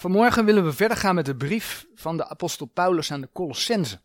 [0.00, 4.00] Vanmorgen willen we verder gaan met de brief van de apostel Paulus aan de Colossense.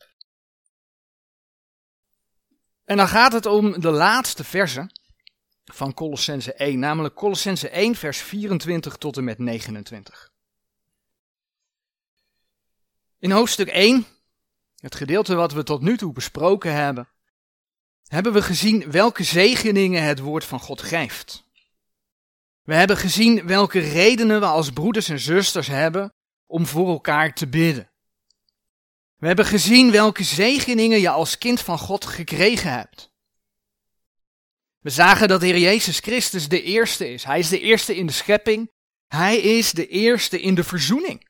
[2.86, 4.90] En dan gaat het om de laatste verse
[5.66, 10.32] van Colossense 1, namelijk Colossense 1 vers 24 tot en met 29.
[13.20, 14.06] In hoofdstuk 1,
[14.76, 17.10] het gedeelte wat we tot nu toe besproken hebben,
[18.08, 21.45] hebben we gezien welke zegeningen het woord van God geeft.
[22.66, 26.14] We hebben gezien welke redenen we als broeders en zusters hebben
[26.46, 27.92] om voor elkaar te bidden.
[29.16, 33.14] We hebben gezien welke zegeningen je als kind van God gekregen hebt.
[34.80, 37.24] We zagen dat de Heer Jezus Christus de eerste is.
[37.24, 38.72] Hij is de eerste in de schepping.
[39.08, 41.28] Hij is de eerste in de verzoening.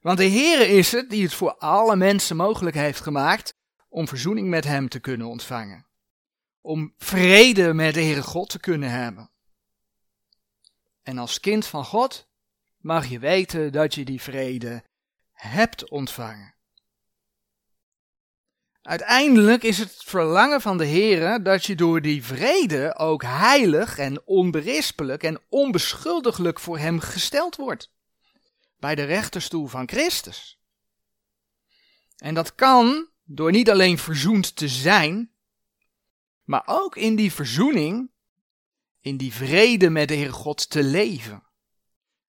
[0.00, 3.54] Want de Heer is het die het voor alle mensen mogelijk heeft gemaakt
[3.88, 5.86] om verzoening met Hem te kunnen ontvangen.
[6.60, 9.30] Om vrede met de Heere God te kunnen hebben.
[11.04, 12.28] En als kind van God
[12.80, 14.84] mag je weten dat je die vrede
[15.32, 16.54] hebt ontvangen.
[18.82, 24.26] Uiteindelijk is het verlangen van de Heere dat je door die vrede ook heilig en
[24.26, 27.90] onberispelijk en onbeschuldiglijk voor Hem gesteld wordt.
[28.78, 30.58] Bij de rechterstoel van Christus.
[32.16, 35.30] En dat kan door niet alleen verzoend te zijn,
[36.44, 38.10] maar ook in die verzoening
[39.04, 41.42] in die vrede met de Heer God te leven.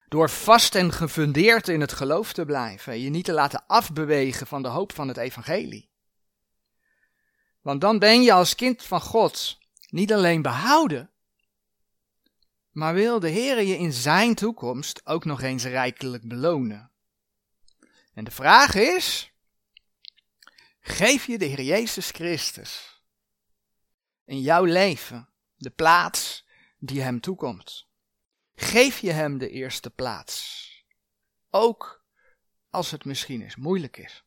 [0.08, 3.00] Door vast en gefundeerd in het geloof te blijven.
[3.00, 5.90] Je niet te laten afbewegen van de hoop van het evangelie.
[7.60, 11.10] Want dan ben je als kind van God niet alleen behouden,
[12.70, 16.90] maar wil de Heer je in zijn toekomst ook nog eens rijkelijk belonen.
[18.14, 19.32] En de vraag is,
[20.80, 23.02] geef je de Heer Jezus Christus
[24.24, 26.45] in jouw leven de plaats
[26.78, 27.86] die hem toekomt.
[28.54, 30.64] Geef je hem de eerste plaats.
[31.50, 32.04] Ook
[32.70, 34.24] als het misschien eens moeilijk is.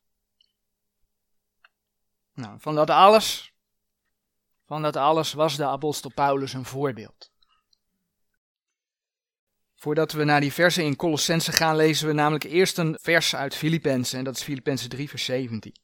[2.33, 3.53] Nou, van dat alles,
[4.65, 7.31] van dat alles was de apostel Paulus een voorbeeld.
[9.75, 13.55] Voordat we naar die versen in Colossense gaan, lezen we namelijk eerst een vers uit
[13.55, 15.75] Filippenzen, en dat is Filippenzen 3 vers 17.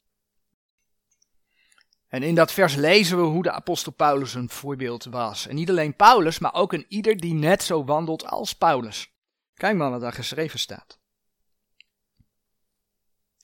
[2.16, 5.48] En in dat vers lezen we hoe de apostel Paulus een voorbeeld was.
[5.48, 9.14] En niet alleen Paulus, maar ook een ieder die net zo wandelt als Paulus.
[9.54, 11.00] Kijk maar wat daar geschreven staat.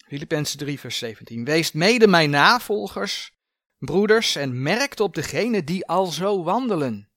[0.07, 1.45] Filippenzen 3 vers 17.
[1.45, 3.33] Wees mede mijn navolgers,
[3.77, 7.09] broeders, en merkt op degene die al zo wandelen.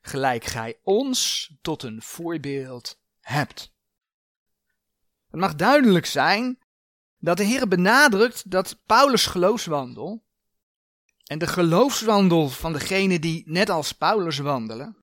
[0.00, 3.72] Gelijk gij ons tot een voorbeeld hebt.
[5.30, 6.58] Het mag duidelijk zijn
[7.18, 10.26] dat de Heer benadrukt dat Paulus' geloofswandel
[11.28, 14.96] en de geloofswandel van degene die net als Paulus wandelen,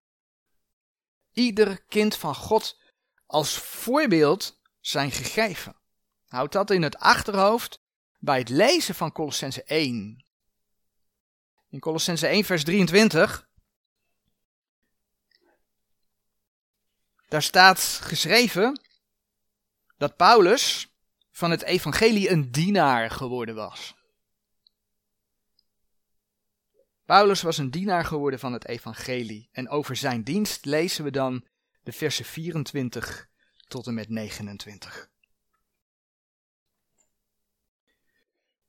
[1.32, 2.80] ieder kind van God
[3.26, 5.76] als voorbeeld zijn gegeven.
[6.26, 7.80] Houd dat in het achterhoofd
[8.20, 10.26] bij het lezen van Colossense 1.
[11.70, 13.48] In Colossense 1 vers 23
[17.28, 18.82] daar staat geschreven
[19.98, 20.90] dat Paulus
[21.32, 23.95] van het evangelie een dienaar geworden was.
[27.06, 31.46] Paulus was een dienaar geworden van het evangelie en over zijn dienst lezen we dan
[31.84, 33.28] de versen 24
[33.68, 35.10] tot en met 29.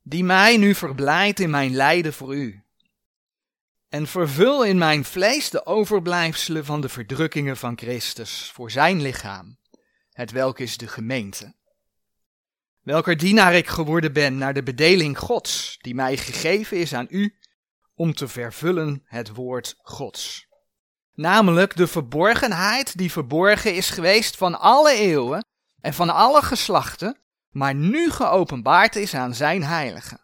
[0.03, 2.63] Die mij nu verblijdt in mijn lijden voor u.
[3.89, 9.59] En vervul in mijn vlees de overblijfselen van de verdrukkingen van Christus voor zijn lichaam,
[10.13, 11.55] het welk is de gemeente.
[12.81, 17.37] Welker dienaar ik geworden ben naar de bedeling Gods, die mij gegeven is aan u
[17.97, 20.49] om te vervullen het woord Gods.
[21.13, 25.47] Namelijk de verborgenheid die verborgen is geweest van alle eeuwen
[25.81, 30.21] en van alle geslachten, maar nu geopenbaard is aan zijn heiligen.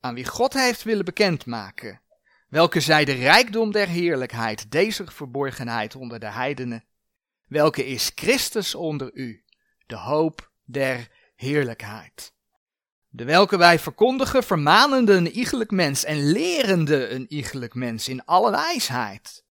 [0.00, 2.02] Aan wie God heeft willen bekendmaken,
[2.48, 6.84] welke zij de rijkdom der heerlijkheid, deze verborgenheid onder de heidenen,
[7.46, 9.44] welke is Christus onder u,
[9.86, 12.36] de hoop der heerlijkheid
[13.08, 18.50] de welke wij verkondigen, vermanende een iegelijk mens en lerende een iegelijk mens in alle
[18.50, 19.44] wijsheid,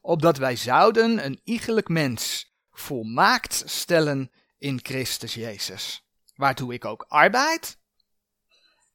[0.00, 6.04] opdat wij zouden een iegelijk mens volmaakt stellen in Christus Jezus,
[6.34, 7.78] waartoe ik ook arbeid,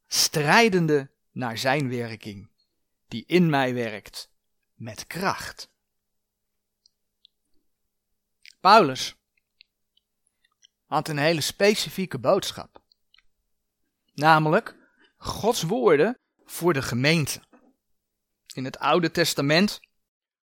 [0.08, 2.50] strijdende naar zijn werking,
[3.08, 4.30] die in mij werkt
[4.74, 5.70] met kracht.
[8.60, 9.16] Paulus
[10.86, 12.86] had een hele specifieke boodschap.
[14.18, 14.76] Namelijk
[15.18, 17.42] Gods woorden voor de gemeente.
[18.54, 19.80] In het Oude Testament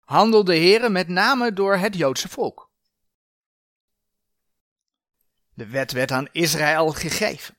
[0.01, 2.71] handelde de Heer met name door het Joodse volk.
[5.55, 7.57] De wet werd aan Israël gegeven.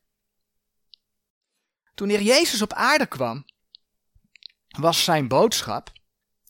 [1.94, 3.46] Toen Heer Jezus op aarde kwam,
[4.68, 5.92] was zijn boodschap,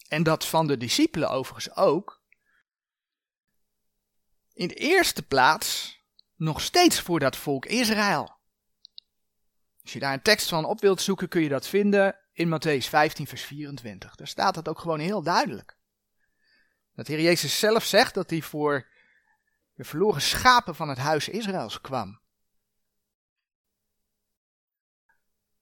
[0.07, 2.21] en dat van de discipelen overigens ook,
[4.53, 5.99] in de eerste plaats
[6.35, 8.41] nog steeds voor dat volk Israël.
[9.83, 12.87] Als je daar een tekst van op wilt zoeken, kun je dat vinden in Matthäus
[12.89, 14.15] 15, vers 24.
[14.15, 15.77] Daar staat het ook gewoon heel duidelijk.
[16.95, 18.87] Dat Heer Jezus zelf zegt dat hij voor
[19.73, 22.21] de verloren schapen van het huis Israëls kwam.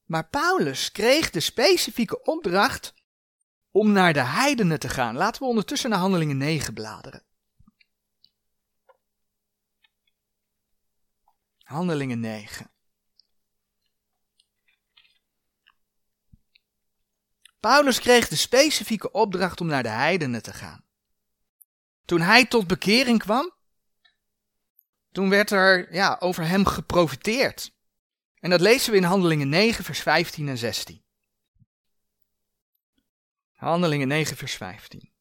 [0.03, 2.93] Maar Paulus kreeg de specifieke opdracht
[3.71, 5.15] om naar de heidenen te gaan.
[5.15, 7.23] Laten we ondertussen naar Handelingen 9 bladeren.
[11.57, 12.71] Handelingen 9.
[17.61, 20.83] Paulus kreeg de specifieke opdracht om naar de heidenen te gaan.
[22.05, 23.53] Toen hij tot bekering kwam,
[25.11, 27.73] toen werd er ja, over hem geprofiteerd.
[28.39, 31.03] En dat lezen we in Handelingen 9, vers 15 en 16.
[33.51, 35.11] Handelingen 9, vers 15.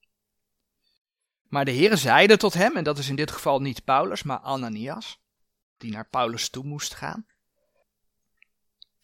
[1.43, 4.39] Maar de Heere zeide tot hem, en dat is in dit geval niet Paulus, maar
[4.39, 5.21] Ananias,
[5.77, 7.27] die naar Paulus toe moest gaan.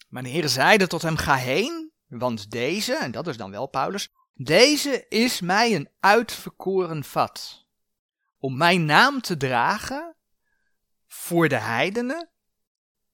[0.07, 3.67] Maar de Heere zeide tot hem, ga heen, want deze, en dat is dan wel
[3.67, 7.65] Paulus, deze is mij een uitverkoren vat,
[8.37, 10.15] om mijn naam te dragen
[11.07, 12.29] voor de heidenen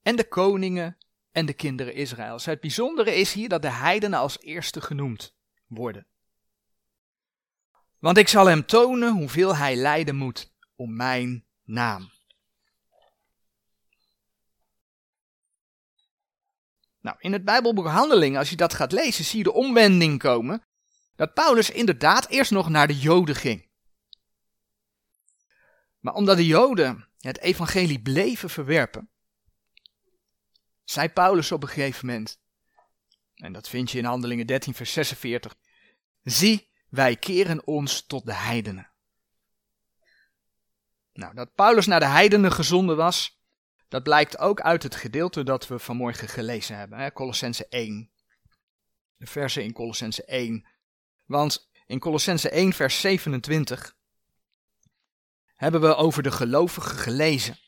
[0.01, 0.97] en de koningen
[1.31, 2.45] en de kinderen Israëls.
[2.45, 5.35] Het bijzondere is hier dat de heidenen als eerste genoemd
[5.67, 6.07] worden.
[7.99, 12.12] Want ik zal hem tonen hoeveel hij lijden moet om mijn naam.
[17.03, 20.63] Nou, in het Bijbelboek Handelingen, als je dat gaat lezen, zie je de omwending komen.
[21.15, 23.69] Dat Paulus inderdaad eerst nog naar de Joden ging.
[25.99, 29.09] Maar omdat de Joden het evangelie bleven verwerpen,
[30.83, 32.39] zei Paulus op een gegeven moment,
[33.35, 35.55] en dat vind je in Handelingen 13, vers 46,
[36.21, 38.91] zie, wij keren ons tot de heidenen.
[41.13, 43.42] Nou, dat Paulus naar de heidenen gezonden was,
[43.93, 48.11] dat blijkt ook uit het gedeelte dat we vanmorgen gelezen hebben, hè, Colossense 1.
[49.17, 50.67] De versen in Colossense 1.
[51.25, 53.95] Want in Colossense 1, vers 27
[55.55, 57.59] hebben we over de gelovigen gelezen.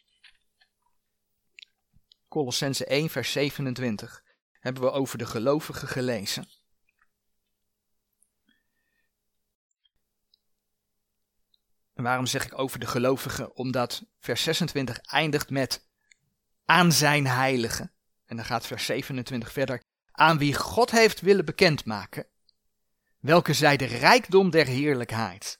[2.28, 4.24] Colossense 1, vers 27
[4.60, 6.50] hebben we over de gelovigen gelezen.
[11.94, 13.56] En waarom zeg ik over de gelovigen?
[13.56, 15.85] Omdat vers 26 eindigt met
[16.66, 17.92] aan zijn heiligen.
[18.26, 19.84] En dan gaat vers 27 verder.
[20.12, 22.28] Aan wie God heeft willen bekendmaken.
[23.20, 25.60] Welke zij de rijkdom der heerlijkheid.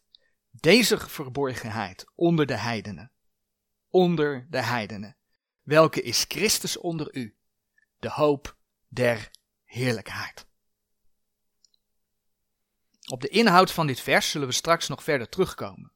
[0.52, 3.12] Deze verborgenheid onder de heidenen.
[3.90, 5.18] Onder de heidenen.
[5.62, 7.38] Welke is Christus onder u?
[8.00, 9.32] De hoop der
[9.64, 10.46] heerlijkheid.
[13.06, 15.92] Op de inhoud van dit vers zullen we straks nog verder terugkomen.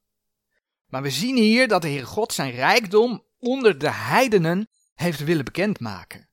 [0.86, 4.70] Maar we zien hier dat de Heer God zijn rijkdom onder de heidenen
[5.00, 6.30] heeft willen bekendmaken.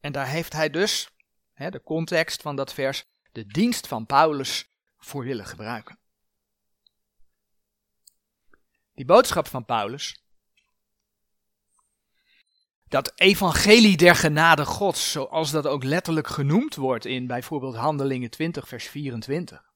[0.00, 1.10] En daar heeft hij dus,
[1.52, 5.98] hè, de context van dat vers, de dienst van Paulus voor willen gebruiken.
[8.94, 10.24] Die boodschap van Paulus,
[12.88, 18.68] dat evangelie der genade Gods, zoals dat ook letterlijk genoemd wordt in bijvoorbeeld Handelingen 20,
[18.68, 19.72] vers 24.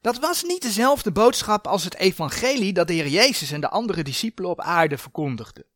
[0.00, 4.02] Dat was niet dezelfde boodschap als het evangelie dat de Heer Jezus en de andere
[4.02, 5.72] discipelen op aarde verkondigden.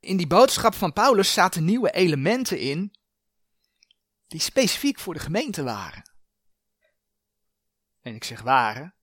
[0.00, 2.94] In die boodschap van Paulus zaten nieuwe elementen in
[4.26, 6.10] die specifiek voor de gemeente waren.
[8.00, 8.94] En ik zeg waren,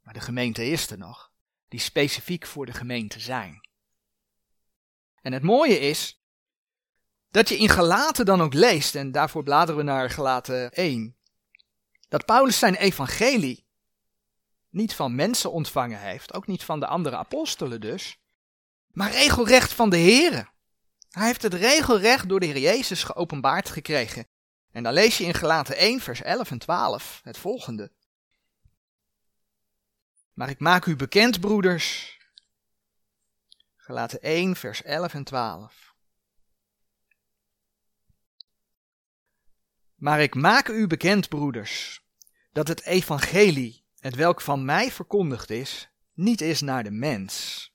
[0.00, 1.32] maar de gemeente is er nog,
[1.68, 3.68] die specifiek voor de gemeente zijn.
[5.22, 6.22] En het mooie is
[7.30, 11.16] dat je in Galaten dan ook leest, en daarvoor bladeren we naar Galaten 1,
[12.08, 13.66] dat Paulus zijn evangelie
[14.68, 18.19] niet van mensen ontvangen heeft, ook niet van de andere apostelen dus,
[18.92, 20.48] maar regelrecht van de Here.
[21.10, 24.26] Hij heeft het regelrecht door de Heer Jezus geopenbaard gekregen.
[24.70, 27.92] En dan lees je in Gelaten 1, vers 11 en 12 het volgende.
[30.32, 32.18] Maar ik maak u bekend, broeders.
[33.76, 35.94] Gelaten 1, vers 11 en 12.
[39.94, 42.02] Maar ik maak u bekend, broeders,
[42.52, 47.69] dat het evangelie, het welk van mij verkondigd is, niet is naar de mens.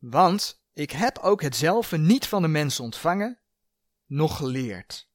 [0.00, 3.38] Want ik heb ook hetzelfde niet van de mens ontvangen,
[4.06, 5.08] noch geleerd,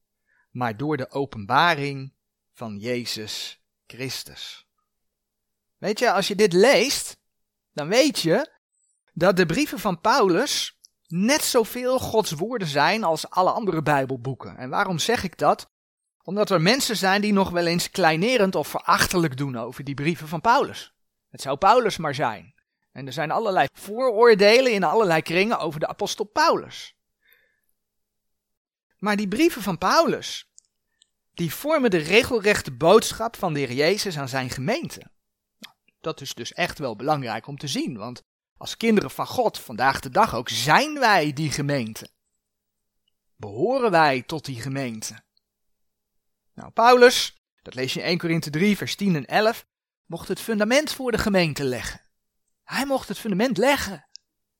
[0.51, 2.13] maar door de openbaring
[2.53, 4.67] van Jezus Christus.
[5.77, 7.17] Weet je, als je dit leest,
[7.73, 8.51] dan weet je
[9.13, 14.57] dat de brieven van Paulus net zoveel Gods woorden zijn als alle andere Bijbelboeken.
[14.57, 15.69] En waarom zeg ik dat?
[16.23, 20.27] Omdat er mensen zijn die nog wel eens kleinerend of verachtelijk doen over die brieven
[20.27, 20.93] van Paulus.
[21.29, 22.54] Het zou Paulus maar zijn.
[22.95, 26.95] En er zijn allerlei vooroordelen in allerlei kringen over de apostel Paulus.
[28.97, 30.49] Maar die brieven van Paulus,
[31.33, 34.99] die vormen de regelrechte boodschap van de Heer Jezus aan zijn gemeente.
[35.59, 38.23] Nou, dat is dus echt wel belangrijk om te zien, want
[38.57, 42.09] als kinderen van God vandaag de dag ook zijn wij die gemeente.
[43.35, 45.23] Behoren wij tot die gemeente.
[46.53, 49.65] Nou, Paulus, dat lees je in 1 Korinthe 3, vers 10 en 11,
[50.05, 52.04] mocht het fundament voor de gemeente leggen.
[52.65, 54.07] Hij mocht het fundament leggen.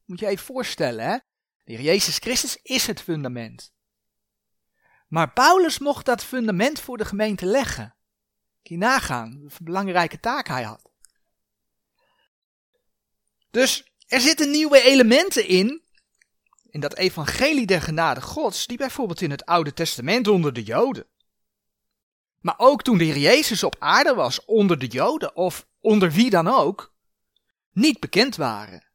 [0.06, 1.18] Moet je even voorstellen, hè?
[1.64, 3.74] De Heer Jezus Christus is het fundament.
[5.08, 7.96] Maar Paulus mocht dat fundament voor de gemeente leggen.
[8.64, 10.90] Kun je nagaan, een belangrijke taak hij had.
[13.52, 15.84] Dus er zitten nieuwe elementen in,
[16.70, 21.08] in dat evangelie der genade gods, die bijvoorbeeld in het Oude Testament onder de Joden.
[22.40, 26.30] Maar ook toen de Heer Jezus op aarde was, onder de Joden of onder wie
[26.30, 26.95] dan ook,
[27.76, 28.88] niet bekend waren.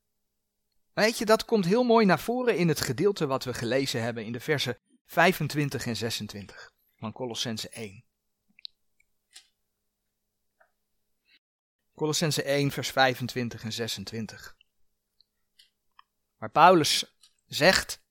[0.93, 4.25] Weet je, dat komt heel mooi naar voren in het gedeelte wat we gelezen hebben
[4.25, 8.05] in de versen 25 en 26 van Colossense 1.
[11.95, 14.57] Colossense 1, vers 25 en 26.
[16.37, 18.03] Waar Paulus zegt: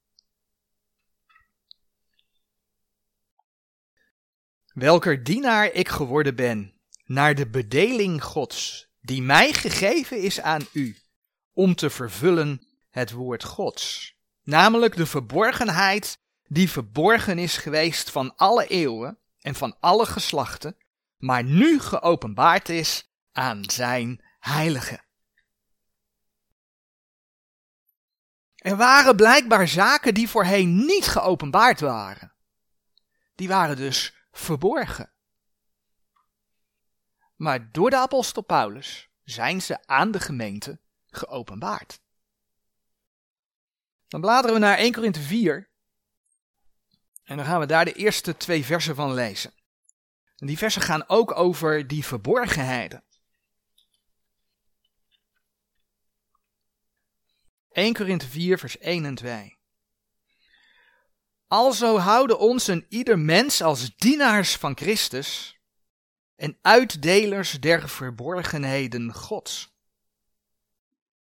[4.65, 10.97] Welker dienaar ik geworden ben, naar de bedeling Gods, die mij gegeven is aan u,
[11.53, 18.67] om te vervullen het woord Gods, namelijk de verborgenheid die verborgen is geweest van alle
[18.67, 20.77] eeuwen en van alle geslachten,
[21.17, 25.03] maar nu geopenbaard is aan zijn heiligen.
[28.55, 32.33] Er waren blijkbaar zaken die voorheen niet geopenbaard waren.
[33.35, 35.11] Die waren dus verborgen.
[37.39, 42.01] Maar door de apostel Paulus zijn ze aan de gemeente geopenbaard.
[44.07, 45.69] Dan bladeren we naar 1 Korinthe 4.
[47.23, 49.53] En dan gaan we daar de eerste twee versen van lezen.
[50.35, 53.03] En die versen gaan ook over die verborgenheden.
[57.71, 59.57] 1 Korinthe 4, vers 1 en 2.
[61.47, 65.58] Alzo houden ons en ieder mens als dienaars van Christus
[66.39, 69.73] en uitdelers der verborgenheden Gods.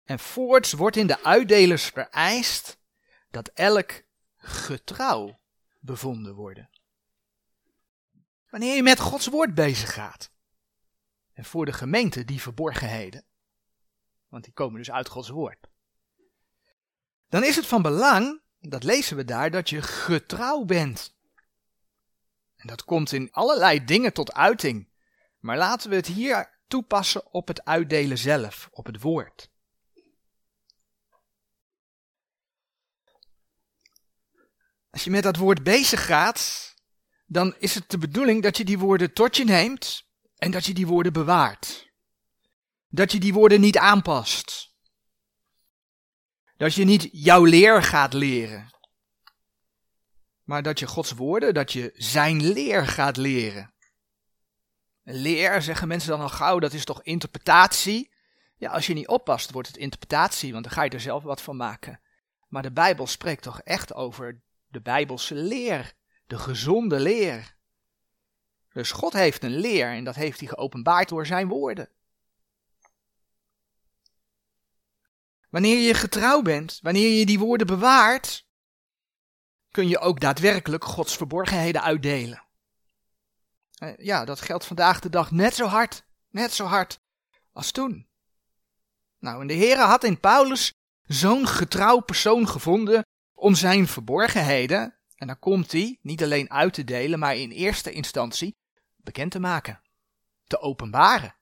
[0.04, 2.78] En voorts wordt in de uitdelers vereist
[3.30, 4.02] dat elk
[4.36, 5.38] getrouw
[5.80, 6.70] bevonden worden.
[8.50, 10.30] Wanneer je met Gods woord bezig gaat.
[11.32, 13.24] En voor de gemeente die verborgenheden.
[14.28, 15.68] Want die komen dus uit Gods woord.
[17.28, 21.14] Dan is het van belang, dat lezen we daar, dat je getrouw bent.
[22.56, 24.94] En dat komt in allerlei dingen tot uiting.
[25.46, 29.50] Maar laten we het hier toepassen op het uitdelen zelf, op het woord.
[34.90, 36.74] Als je met dat woord bezig gaat,
[37.26, 40.74] dan is het de bedoeling dat je die woorden tot je neemt en dat je
[40.74, 41.92] die woorden bewaart.
[42.88, 44.74] Dat je die woorden niet aanpast.
[46.56, 48.70] Dat je niet jouw leer gaat leren.
[50.42, 53.74] Maar dat je Gods woorden, dat je zijn leer gaat leren.
[55.08, 58.12] Leer, zeggen mensen dan al gauw, dat is toch interpretatie?
[58.56, 61.42] Ja, als je niet oppast, wordt het interpretatie, want dan ga je er zelf wat
[61.42, 62.00] van maken.
[62.48, 65.92] Maar de Bijbel spreekt toch echt over de Bijbelse leer,
[66.26, 67.56] de gezonde leer.
[68.72, 71.88] Dus God heeft een leer en dat heeft hij geopenbaard door zijn woorden.
[75.50, 78.46] Wanneer je getrouw bent, wanneer je die woorden bewaart,
[79.70, 82.45] kun je ook daadwerkelijk Gods verborgenheden uitdelen.
[83.76, 87.00] Eh, ja, dat geldt vandaag de dag net zo hard, net zo hard
[87.52, 88.08] als toen.
[89.18, 95.26] Nou, en de Heere had in Paulus zo'n getrouw persoon gevonden om zijn verborgenheden, en
[95.26, 98.56] dan komt hij, niet alleen uit te delen, maar in eerste instantie
[98.96, 99.82] bekend te maken,
[100.44, 101.36] te openbaren.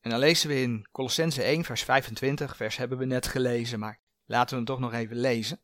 [0.00, 4.00] En dan lezen we in Colossense 1, vers 25, vers hebben we net gelezen, maar
[4.24, 5.60] laten we hem toch nog even lezen.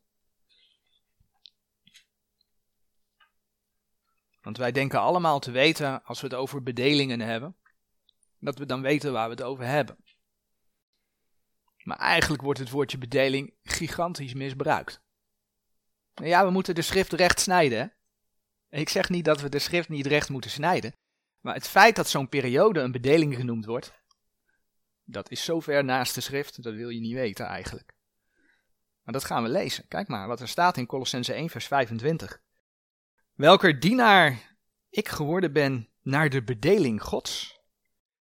[4.45, 7.55] Want wij denken allemaal te weten, als we het over bedelingen hebben,
[8.39, 9.97] dat we dan weten waar we het over hebben.
[11.83, 15.01] Maar eigenlijk wordt het woordje bedeling gigantisch misbruikt.
[16.13, 17.93] Ja, we moeten de schrift recht snijden.
[18.69, 18.79] Hè?
[18.79, 20.95] Ik zeg niet dat we de schrift niet recht moeten snijden.
[21.39, 23.93] Maar het feit dat zo'n periode een bedeling genoemd wordt,
[25.03, 27.93] Dat is zo ver naast de schrift, dat wil je niet weten eigenlijk.
[29.03, 29.87] Maar dat gaan we lezen.
[29.87, 32.43] Kijk maar wat er staat in Colossense 1, vers 25.
[33.35, 34.57] Welker dienaar
[34.89, 37.59] ik geworden ben naar de bedeling Gods,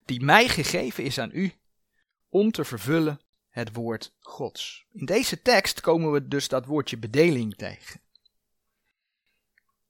[0.05, 1.53] die mij gegeven is aan u,
[2.29, 4.87] om te vervullen het woord Gods.
[4.93, 8.01] In deze tekst komen we dus dat woordje bedeling tegen.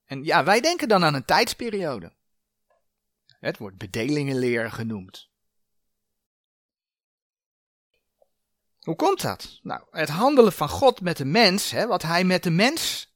[0.05, 2.13] En ja, wij denken dan aan een tijdsperiode.
[3.27, 5.29] Het wordt bedelingenleer genoemd.
[8.81, 9.59] Hoe komt dat?
[9.63, 13.10] Nou, het handelen van God met de mens, hè, wat hij met de mens,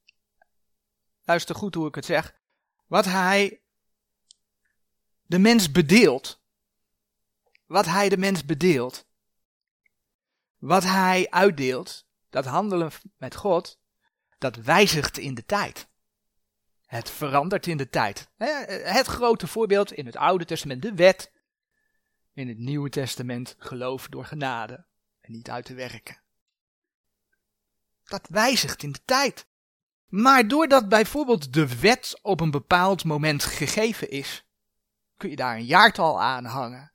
[1.25, 2.35] luister goed hoe ik het zeg,
[2.87, 3.61] wat hij
[5.27, 6.43] de mens bedeelt,
[7.67, 9.07] wat hij de mens bedeelt,
[10.59, 13.79] wat hij uitdeelt, dat handelen met God,
[14.39, 15.89] dat wijzigt in de tijd.
[16.87, 18.29] Het verandert in de tijd.
[18.37, 21.33] Het grote voorbeeld in het Oude Testament, de wet.
[22.33, 24.85] In het Nieuwe Testament geloof door genade
[25.21, 26.21] en niet uit te werken.
[28.05, 29.47] Dat wijzigt in de tijd.
[30.15, 34.47] Maar doordat bijvoorbeeld de wet op een bepaald moment gegeven is,
[35.17, 36.93] kun je daar een jaartal aan hangen.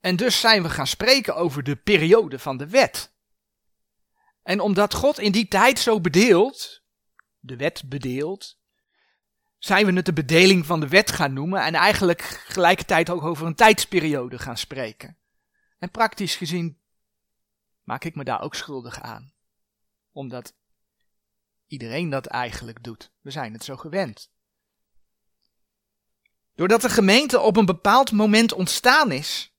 [0.00, 3.12] En dus zijn we gaan spreken over de periode van de wet.
[4.42, 6.82] En omdat God in die tijd zo bedeelt,
[7.38, 8.58] de wet bedeelt,
[9.58, 13.46] zijn we het de bedeling van de wet gaan noemen en eigenlijk gelijkertijd ook over
[13.46, 15.16] een tijdsperiode gaan spreken.
[15.78, 16.80] En praktisch gezien
[17.82, 19.38] maak ik me daar ook schuldig aan.
[20.12, 20.54] Omdat
[21.66, 23.12] iedereen dat eigenlijk doet.
[23.20, 24.30] We zijn het zo gewend.
[26.54, 29.54] Doordat de gemeente op een bepaald moment ontstaan is,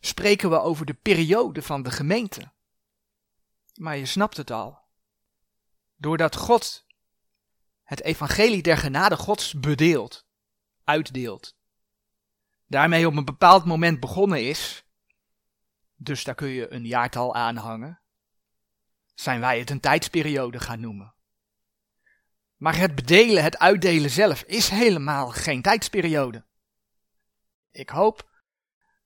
[0.00, 2.52] spreken we over de periode van de gemeente.
[3.74, 4.78] Maar je snapt het al.
[5.96, 6.86] Doordat God
[7.82, 10.26] het evangelie der genade Gods bedeelt,
[10.84, 11.56] uitdeelt,
[12.66, 14.84] daarmee op een bepaald moment begonnen is,
[15.94, 18.01] dus daar kun je een jaartal aan hangen,
[19.22, 21.14] zijn wij het een tijdsperiode gaan noemen.
[22.56, 26.44] Maar het bedelen, het uitdelen zelf is helemaal geen tijdsperiode.
[27.70, 28.30] Ik hoop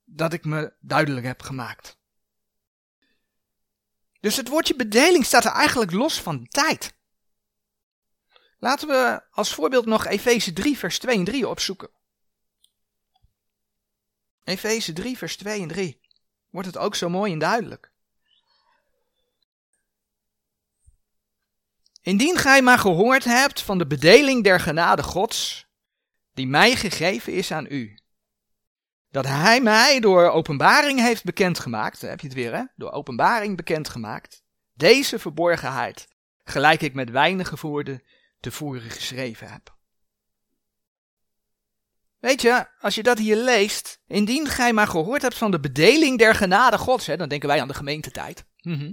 [0.03, 1.97] dat ik me duidelijk heb gemaakt.
[4.19, 6.95] Dus het woordje bedeling staat er eigenlijk los van tijd.
[8.59, 11.89] Laten we als voorbeeld nog Efeze 3, vers 2 en 3 opzoeken.
[14.43, 16.01] Efeze 3, vers 2 en 3.
[16.49, 17.91] Wordt het ook zo mooi en duidelijk.
[22.07, 25.67] Indien gij maar gehoord hebt van de bedeling der genade Gods,
[26.33, 27.97] die mij gegeven is aan u,
[29.09, 34.43] dat hij mij door openbaring heeft bekendgemaakt, heb je het weer hè, door openbaring bekendgemaakt,
[34.73, 36.07] deze verborgenheid,
[36.43, 38.03] gelijk ik met weinige woorden
[38.39, 39.77] tevoren geschreven heb.
[42.19, 46.17] Weet je, als je dat hier leest, indien gij maar gehoord hebt van de bedeling
[46.17, 48.45] der genade gods, hè, dan denken wij aan de gemeentetijd.
[48.61, 48.91] Mhm.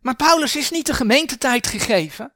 [0.00, 2.32] Maar Paulus is niet de gemeentetijd gegeven.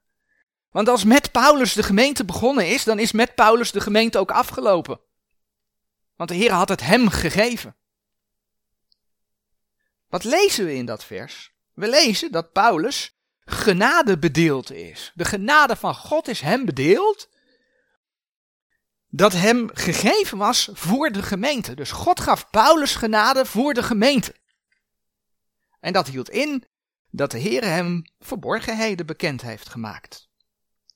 [0.70, 4.30] Want als met Paulus de gemeente begonnen is, dan is met Paulus de gemeente ook
[4.30, 5.00] afgelopen.
[6.16, 7.76] Want de Heer had het hem gegeven.
[10.08, 11.52] Wat lezen we in dat vers?
[11.74, 15.12] We lezen dat Paulus genade bedeeld is.
[15.14, 17.28] De genade van God is hem bedeeld.
[19.08, 21.74] Dat hem gegeven was voor de gemeente.
[21.74, 24.34] Dus God gaf Paulus genade voor de gemeente.
[25.80, 26.64] En dat hield in
[27.14, 30.28] dat de Heer hem verborgenheden bekend heeft gemaakt.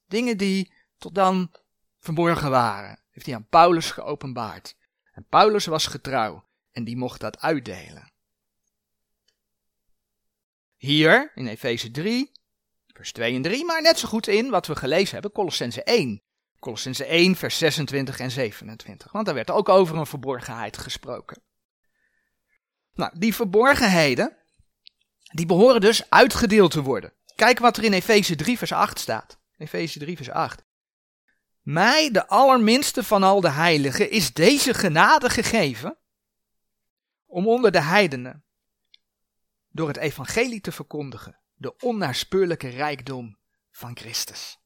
[0.07, 1.53] Dingen die tot dan
[1.99, 4.77] verborgen waren, heeft hij aan Paulus geopenbaard.
[5.13, 8.13] En Paulus was getrouw en die mocht dat uitdelen.
[10.77, 12.33] Hier in Efeze 3,
[12.87, 16.23] vers 2 en 3, maar net zo goed in wat we gelezen hebben, Colossense 1.
[16.59, 21.43] Colossense 1, vers 26 en 27, want daar werd ook over een verborgenheid gesproken.
[22.93, 24.37] Nou, die verborgenheden,
[25.37, 27.12] die behoren dus uitgedeeld te worden.
[27.35, 29.38] Kijk wat er in Efeze 3, vers 8 staat.
[29.59, 30.64] Efeze 3, vers 8.
[31.61, 35.99] Mij, de allerminste van al de heiligen, is deze genade gegeven
[37.27, 38.44] om onder de heidenen
[39.68, 43.38] door het evangelie te verkondigen de onnaspeurlijke rijkdom
[43.70, 44.59] van Christus.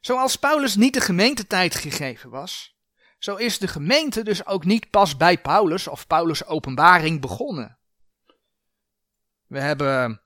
[0.00, 2.79] Zoals Paulus niet de gemeentetijd gegeven was,
[3.20, 7.78] zo is de gemeente dus ook niet pas bij Paulus of Paulus' openbaring begonnen.
[9.46, 10.22] We hebben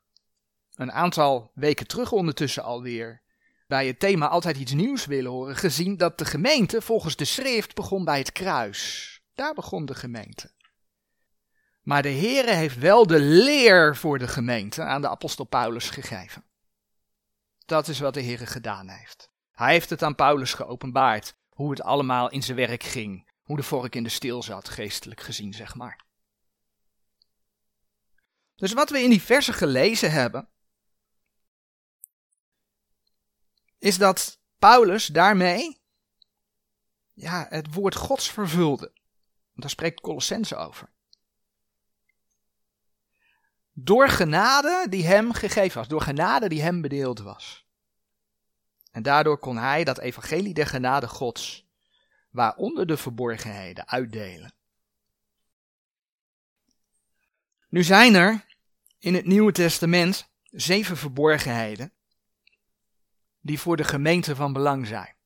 [0.75, 3.23] een aantal weken terug ondertussen alweer
[3.67, 7.75] bij het thema altijd iets nieuws willen horen, gezien dat de gemeente volgens de schrift
[7.75, 9.11] begon bij het kruis.
[9.35, 10.53] Daar begon de gemeente.
[11.83, 16.45] Maar de Heere heeft wel de leer voor de gemeente aan de apostel Paulus gegeven.
[17.67, 19.31] Dat is wat de Heere gedaan heeft.
[19.53, 23.33] Hij heeft het aan Paulus geopenbaard hoe het allemaal in zijn werk ging.
[23.43, 26.05] Hoe de vork in de steel zat, geestelijk gezien, zeg maar.
[28.55, 30.49] Dus wat we in die versen gelezen hebben,
[33.79, 35.83] is dat Paulus daarmee
[37.13, 38.93] ja, het woord Gods vervulde.
[39.55, 40.93] Daar spreekt Colossense over.
[43.73, 47.64] Door genade die hem gegeven was, door genade die hem bedeeld was.
[48.95, 51.67] En daardoor kon hij dat evangelie der genade Gods,
[52.31, 54.55] waaronder de verborgenheden, uitdelen.
[57.69, 58.45] Nu zijn er
[58.99, 61.93] in het Nieuwe Testament zeven verborgenheden
[63.41, 65.17] die voor de gemeente van belang zijn.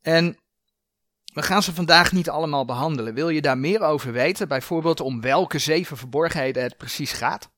[0.00, 0.38] En
[1.24, 3.14] we gaan ze vandaag niet allemaal behandelen.
[3.14, 7.53] Wil je daar meer over weten, bijvoorbeeld om welke zeven verborgenheden het precies gaat?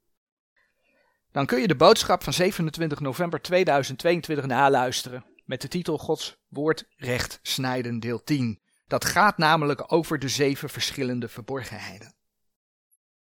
[1.36, 6.84] Dan kun je de boodschap van 27 november 2022 naluisteren met de titel Gods woord
[6.96, 8.60] recht snijden deel 10.
[8.86, 12.14] Dat gaat namelijk over de zeven verschillende verborgenheden.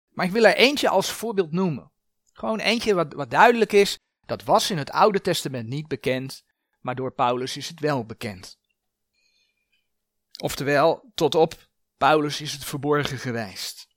[0.09, 1.93] Maar ik wil er eentje als voorbeeld noemen.
[2.33, 6.45] Gewoon eentje wat, wat duidelijk is, dat was in het Oude Testament niet bekend,
[6.81, 8.59] maar door Paulus is het wel bekend.
[10.43, 13.89] Oftewel, tot op Paulus is het verborgen geweest.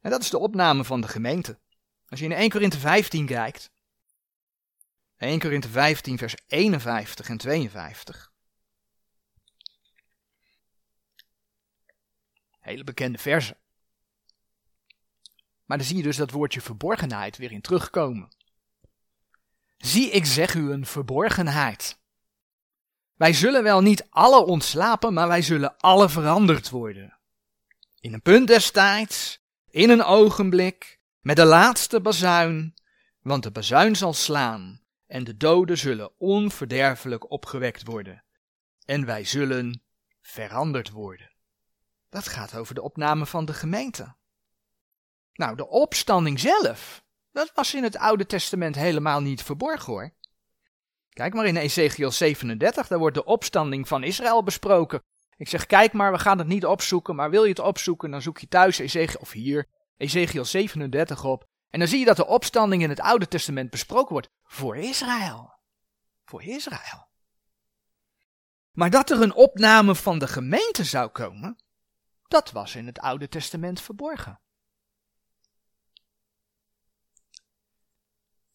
[0.00, 1.58] En dat is de opname van de gemeente.
[2.08, 3.70] Als je in 1 Korinthe 15 kijkt,
[5.16, 8.32] 1 Korinthe 15 vers 51 en 52.
[12.60, 13.56] Hele bekende versen.
[15.64, 18.28] Maar dan zie je dus dat woordje verborgenheid weer in terugkomen.
[19.78, 21.98] Zie, ik zeg u een verborgenheid.
[23.14, 27.18] Wij zullen wel niet alle ontslapen, maar wij zullen alle veranderd worden.
[28.00, 29.40] In een punt des tijds,
[29.70, 32.74] in een ogenblik, met de laatste bazuin,
[33.20, 38.24] want de bazuin zal slaan, en de doden zullen onverderfelijk opgewekt worden,
[38.84, 39.82] en wij zullen
[40.20, 41.32] veranderd worden.
[42.08, 44.16] Dat gaat over de opname van de gemeente.
[45.32, 47.02] Nou, de opstanding zelf,
[47.32, 50.12] dat was in het Oude Testament helemaal niet verborgen hoor.
[51.08, 55.02] Kijk maar in Ezekiel 37, daar wordt de opstanding van Israël besproken.
[55.36, 58.22] Ik zeg, kijk maar, we gaan het niet opzoeken, maar wil je het opzoeken, dan
[58.22, 59.66] zoek je thuis Ezekiel, of hier,
[59.98, 61.48] Ezekiel 37 op.
[61.70, 65.52] En dan zie je dat de opstanding in het Oude Testament besproken wordt voor Israël.
[66.24, 67.08] Voor Israël.
[68.70, 71.58] Maar dat er een opname van de gemeente zou komen,
[72.28, 74.40] dat was in het Oude Testament verborgen.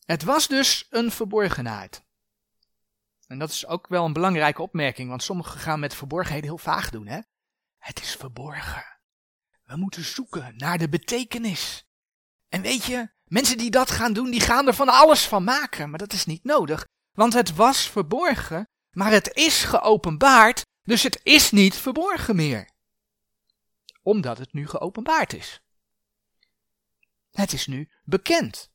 [0.06, 2.06] Het was dus een verborgenheid.
[3.28, 6.90] En dat is ook wel een belangrijke opmerking, want sommigen gaan met verborgenheden heel vaag
[6.90, 7.08] doen.
[7.08, 7.20] Hè?
[7.78, 8.93] Het is verborgen.
[9.64, 11.86] We moeten zoeken naar de betekenis.
[12.50, 15.90] En weet je, mensen die dat gaan doen, die gaan er van alles van maken,
[15.90, 16.86] maar dat is niet nodig.
[17.12, 22.70] Want het was verborgen, maar het is geopenbaard, dus het is niet verborgen meer.
[24.02, 25.62] Omdat het nu geopenbaard is.
[27.32, 28.72] Het is nu bekend.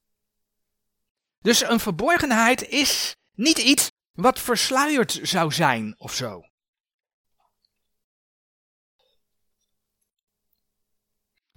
[1.41, 6.48] Dus een verborgenheid is niet iets wat versluierd zou zijn of zo.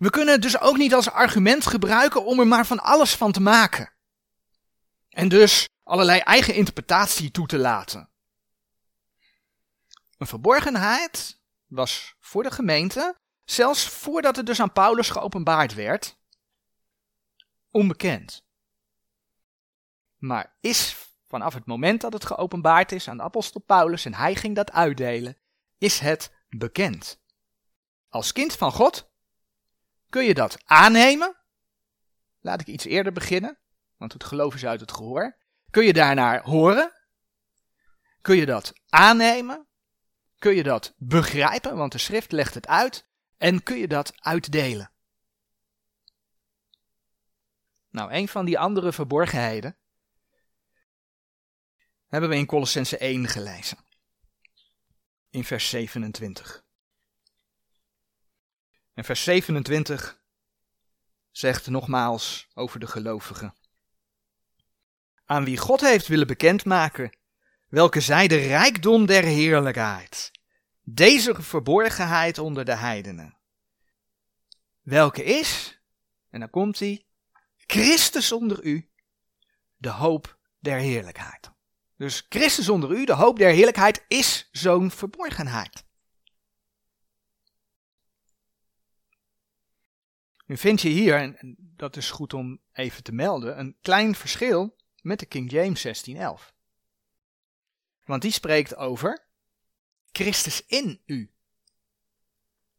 [0.01, 3.31] We kunnen het dus ook niet als argument gebruiken om er maar van alles van
[3.31, 3.93] te maken.
[5.09, 8.09] En dus allerlei eigen interpretatie toe te laten.
[10.17, 16.17] Een verborgenheid was voor de gemeente, zelfs voordat het dus aan Paulus geopenbaard werd,
[17.71, 18.45] onbekend.
[20.17, 20.95] Maar is
[21.27, 24.71] vanaf het moment dat het geopenbaard is aan de apostel Paulus en hij ging dat
[24.71, 25.37] uitdelen,
[25.77, 27.19] is het bekend.
[28.09, 29.09] Als kind van God
[30.11, 31.35] kun je dat aannemen.
[32.39, 33.57] Laat ik iets eerder beginnen,
[33.97, 35.37] want het geloof is uit het gehoor.
[35.69, 36.93] Kun je daarnaar horen?
[38.21, 39.67] Kun je dat aannemen?
[40.37, 43.07] Kun je dat begrijpen, want de schrift legt het uit?
[43.37, 44.91] En kun je dat uitdelen?
[47.89, 49.77] Nou, een van die andere verborgenheden
[52.07, 53.77] hebben we in Colossense 1 gelezen.
[55.29, 56.63] In vers 27.
[58.93, 60.21] En vers 27
[61.31, 63.53] zegt nogmaals over de gelovigen.
[65.25, 67.17] Aan wie God heeft willen bekendmaken,
[67.67, 70.31] welke zij de rijkdom der heerlijkheid,
[70.81, 73.37] deze verborgenheid onder de heidenen.
[74.81, 75.81] Welke is,
[76.29, 77.05] en dan komt hij,
[77.57, 78.89] Christus onder u,
[79.77, 81.51] de hoop der heerlijkheid.
[81.97, 85.83] Dus Christus onder u, de hoop der heerlijkheid, is zo'n verborgenheid.
[90.51, 94.75] Nu vind je hier, en dat is goed om even te melden, een klein verschil
[95.01, 96.53] met de King James 1611.
[98.05, 99.25] Want die spreekt over
[100.11, 101.31] Christus in u.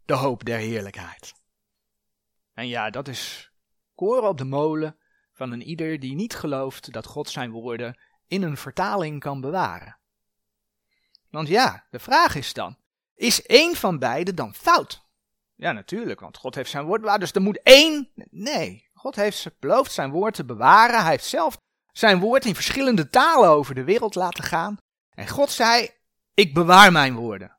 [0.04, 1.34] De hoop der heerlijkheid.
[2.54, 3.52] En ja, dat is
[3.94, 4.96] koren op de molen
[5.32, 9.98] van een ieder die niet gelooft dat God zijn woorden in een vertaling kan bewaren.
[11.30, 12.76] Want ja, de vraag is dan,
[13.14, 15.01] is één van beide dan fout?
[15.62, 18.12] Ja, natuurlijk, want God heeft zijn woord bewaard, dus er moet één...
[18.30, 21.00] Nee, God heeft beloofd zijn woord te bewaren.
[21.00, 21.56] Hij heeft zelf
[21.92, 24.76] zijn woord in verschillende talen over de wereld laten gaan.
[25.10, 25.90] En God zei,
[26.34, 27.58] ik bewaar mijn woorden.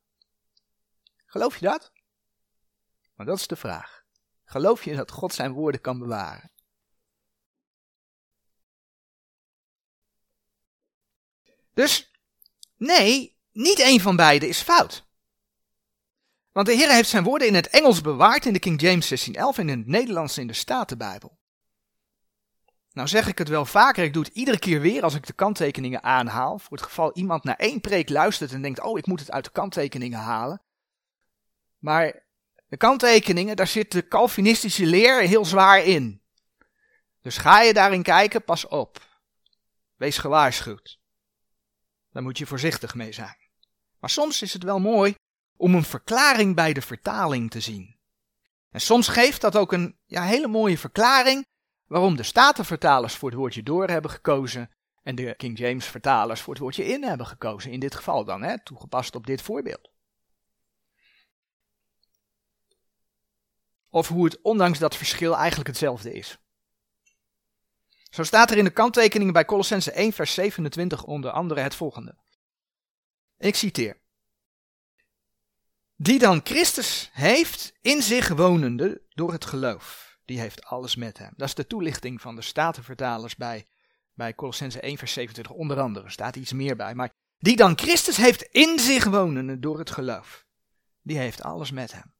[1.25, 1.91] Geloof je dat?
[3.15, 4.03] Maar dat is de vraag.
[4.45, 6.51] Geloof je dat God zijn woorden kan bewaren?
[11.73, 12.11] Dus,
[12.75, 15.11] nee, niet één van beide is fout.
[16.53, 19.57] Want de Heer heeft zijn woorden in het Engels bewaard in de King James 1611
[19.57, 21.37] en in het Nederlands in de Statenbijbel.
[22.91, 25.33] Nou zeg ik het wel vaker, ik doe het iedere keer weer als ik de
[25.33, 26.59] kanttekeningen aanhaal.
[26.59, 29.43] Voor het geval iemand naar één preek luistert en denkt, oh ik moet het uit
[29.43, 30.61] de kanttekeningen halen.
[31.77, 32.23] Maar
[32.67, 36.21] de kanttekeningen, daar zit de Calvinistische leer heel zwaar in.
[37.21, 39.01] Dus ga je daarin kijken, pas op.
[39.95, 40.99] Wees gewaarschuwd.
[42.11, 43.37] Daar moet je voorzichtig mee zijn.
[43.99, 45.15] Maar soms is het wel mooi
[45.63, 47.95] om een verklaring bij de vertaling te zien.
[48.69, 51.47] En soms geeft dat ook een ja, hele mooie verklaring
[51.87, 54.71] waarom de Statenvertalers voor het woordje door hebben gekozen
[55.03, 57.71] en de King James vertalers voor het woordje in hebben gekozen.
[57.71, 59.91] In dit geval dan, hè, toegepast op dit voorbeeld.
[63.89, 66.37] Of hoe het ondanks dat verschil eigenlijk hetzelfde is.
[68.09, 72.17] Zo staat er in de kanttekeningen bij Colossense 1 vers 27 onder andere het volgende.
[73.37, 74.01] Ik citeer.
[76.03, 80.17] Die dan Christus heeft in zich wonende door het geloof.
[80.25, 81.33] Die heeft alles met hem.
[81.35, 83.67] Dat is de toelichting van de Statenvertalers bij,
[84.13, 86.09] bij Colossense 1 vers 27 onder andere.
[86.09, 86.95] staat iets meer bij.
[86.95, 90.45] Maar die dan Christus heeft in zich wonende door het geloof.
[91.01, 92.13] Die heeft alles met hem.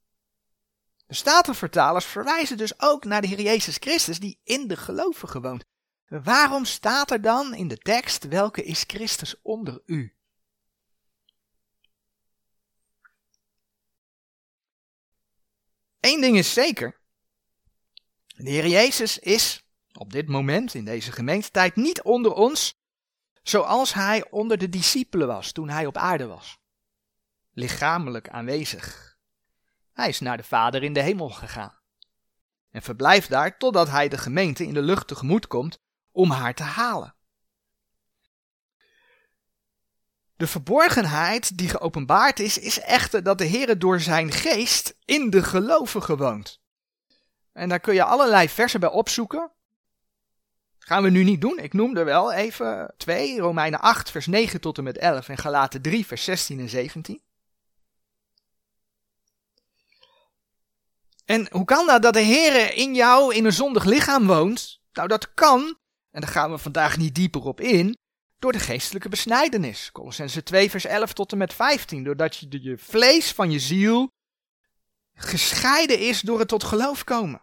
[1.06, 5.64] De Statenvertalers verwijzen dus ook naar de Heer Jezus Christus die in de gelovigen woont.
[6.06, 10.14] Waarom staat er dan in de tekst welke is Christus onder u?
[16.04, 17.00] Eén ding is zeker.
[18.26, 22.80] De Heer Jezus is op dit moment in deze gemeentetijd niet onder ons
[23.42, 26.58] zoals hij onder de discipelen was toen hij op aarde was.
[27.52, 29.16] Lichamelijk aanwezig.
[29.92, 31.78] Hij is naar de Vader in de hemel gegaan.
[32.70, 35.78] En verblijft daar totdat hij de gemeente in de lucht tegemoet komt
[36.10, 37.14] om haar te halen.
[40.36, 45.42] De verborgenheid die geopenbaard is, is echter dat de Heer door zijn geest in de
[45.42, 46.60] gelovigen woont.
[47.52, 49.50] En daar kun je allerlei versen bij opzoeken.
[50.78, 51.58] Gaan we nu niet doen.
[51.58, 53.38] Ik noem er wel even twee.
[53.38, 57.22] Romeinen 8 vers 9 tot en met 11 en Galaten 3 vers 16 en 17.
[61.24, 64.80] En hoe kan dat dat de Heer in jou in een zondig lichaam woont?
[64.92, 65.78] Nou, dat kan,
[66.10, 67.98] en daar gaan we vandaag niet dieper op in,
[68.44, 69.92] door de geestelijke besnijdenis.
[69.92, 72.04] Colossense 2 vers 11 tot en met 15.
[72.04, 74.12] Doordat je, je vlees van je ziel
[75.14, 77.42] gescheiden is door het tot geloof komen.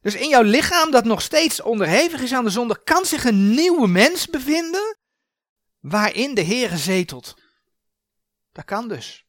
[0.00, 3.50] Dus in jouw lichaam dat nog steeds onderhevig is aan de zonde, kan zich een
[3.50, 4.98] nieuwe mens bevinden
[5.78, 7.34] waarin de Heere zetelt.
[8.52, 9.26] Dat kan dus.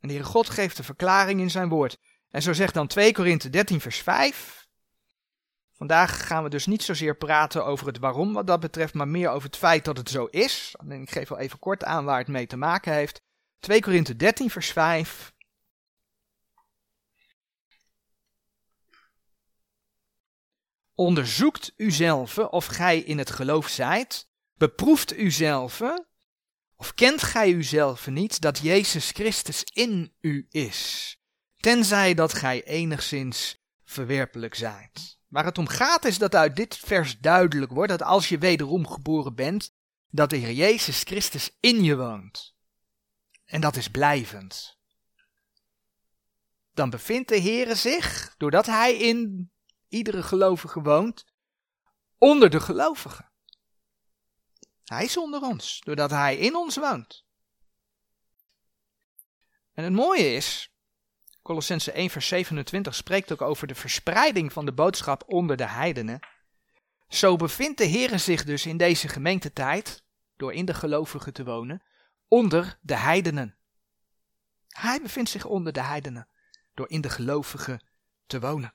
[0.00, 1.96] En de Heere God geeft de verklaring in zijn woord.
[2.28, 4.59] En zo zegt dan 2 Korinthe 13 vers 5.
[5.80, 9.28] Vandaag gaan we dus niet zozeer praten over het waarom wat dat betreft, maar meer
[9.30, 10.74] over het feit dat het zo is.
[10.88, 13.22] Ik geef wel even kort aan waar het mee te maken heeft.
[13.58, 15.32] 2 Korinthe 13 vers 5.
[20.94, 24.28] Onderzoekt uzelf of gij in het geloof zijt.
[24.54, 25.82] Beproeft uzelf.
[26.76, 31.16] Of kent gij uzelf niet dat Jezus Christus in u is?
[31.56, 35.19] Tenzij dat gij enigszins verwerpelijk zijt.
[35.30, 38.86] Waar het om gaat is dat uit dit vers duidelijk wordt dat als je wederom
[38.86, 39.74] geboren bent,
[40.08, 42.54] dat de Heer Jezus Christus in je woont.
[43.44, 44.78] En dat is blijvend.
[46.72, 49.50] Dan bevindt de Heer zich, doordat Hij in
[49.88, 51.24] iedere gelovige woont,
[52.18, 53.32] onder de gelovigen.
[54.84, 57.24] Hij is onder ons, doordat Hij in ons woont.
[59.72, 60.72] En het mooie is,
[61.50, 66.20] Colossense 1 vers 27 spreekt ook over de verspreiding van de boodschap onder de heidenen.
[67.08, 70.04] Zo bevindt de Heere zich dus in deze gemeentetijd,
[70.36, 71.82] door in de gelovigen te wonen,
[72.28, 73.56] onder de heidenen.
[74.68, 76.28] Hij bevindt zich onder de heidenen,
[76.74, 77.86] door in de gelovigen
[78.26, 78.74] te wonen.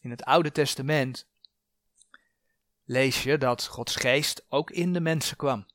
[0.00, 1.32] In het Oude Testament
[2.84, 5.66] lees je dat Gods geest ook in de mensen kwam.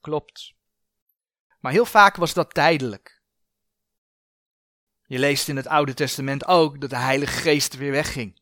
[0.00, 0.54] Klopt.
[1.60, 3.22] Maar heel vaak was dat tijdelijk.
[5.06, 8.40] Je leest in het Oude Testament ook dat de Heilige Geest weer wegging.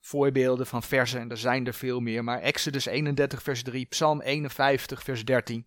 [0.00, 4.20] Voorbeelden van versen, en er zijn er veel meer, maar Exodus 31, vers 3, Psalm
[4.20, 5.66] 51, vers 13.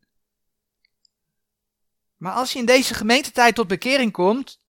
[2.18, 4.62] Maar als je in deze gemeentetijd tot bekering komt,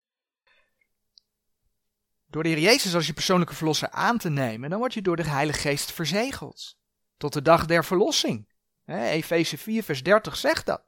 [2.31, 5.17] door de Heer Jezus als je persoonlijke verlosser aan te nemen, dan word je door
[5.17, 6.77] de Heilige Geest verzegeld.
[7.17, 8.49] Tot de dag der verlossing.
[8.87, 10.83] Efeze 4, vers 30 zegt dat.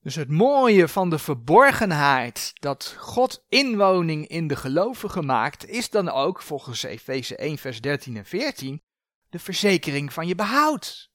[0.00, 6.08] Dus het mooie van de verborgenheid dat God inwoning in de gelovigen maakt, is dan
[6.08, 8.82] ook volgens Efeze 1, vers 13 en 14
[9.28, 11.10] de verzekering van je behoud.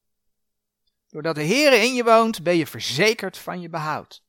[1.10, 4.23] Doordat de Heer in je woont, ben je verzekerd van je behoud.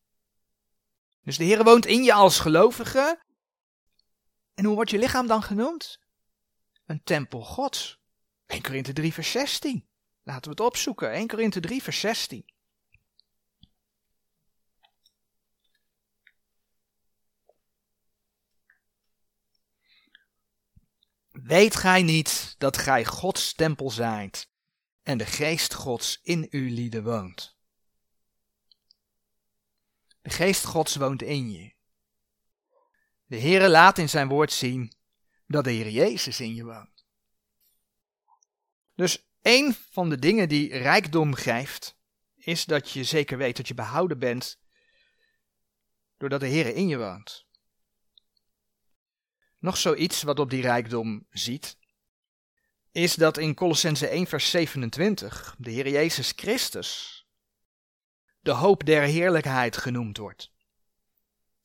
[1.25, 3.23] Dus de Heer woont in je als gelovige.
[4.55, 5.99] En hoe wordt je lichaam dan genoemd?
[6.87, 7.99] Een tempel Gods.
[8.47, 9.89] 1 Korinthe 3 vers 16.
[10.23, 11.11] Laten we het opzoeken.
[11.11, 12.45] 1 Korinthe 3 vers 16.
[21.31, 24.51] Weet gij niet dat gij Gods tempel zijt
[25.03, 27.54] en de geest Gods in uw lieden woont?
[30.25, 31.73] De geest Gods woont in je.
[33.27, 34.93] De Heere laat in zijn woord zien
[35.47, 37.07] dat de Heer Jezus in je woont.
[38.95, 41.97] Dus een van de dingen die rijkdom geeft,
[42.37, 44.61] is dat je zeker weet dat je behouden bent
[46.17, 47.47] doordat de Heer in je woont.
[49.59, 51.79] Nog zoiets wat op die rijkdom ziet,
[52.93, 57.24] is dat in Colossense 1 vers 27 de Heer Jezus Christus
[58.45, 60.53] de hoop der heerlijkheid genoemd wordt.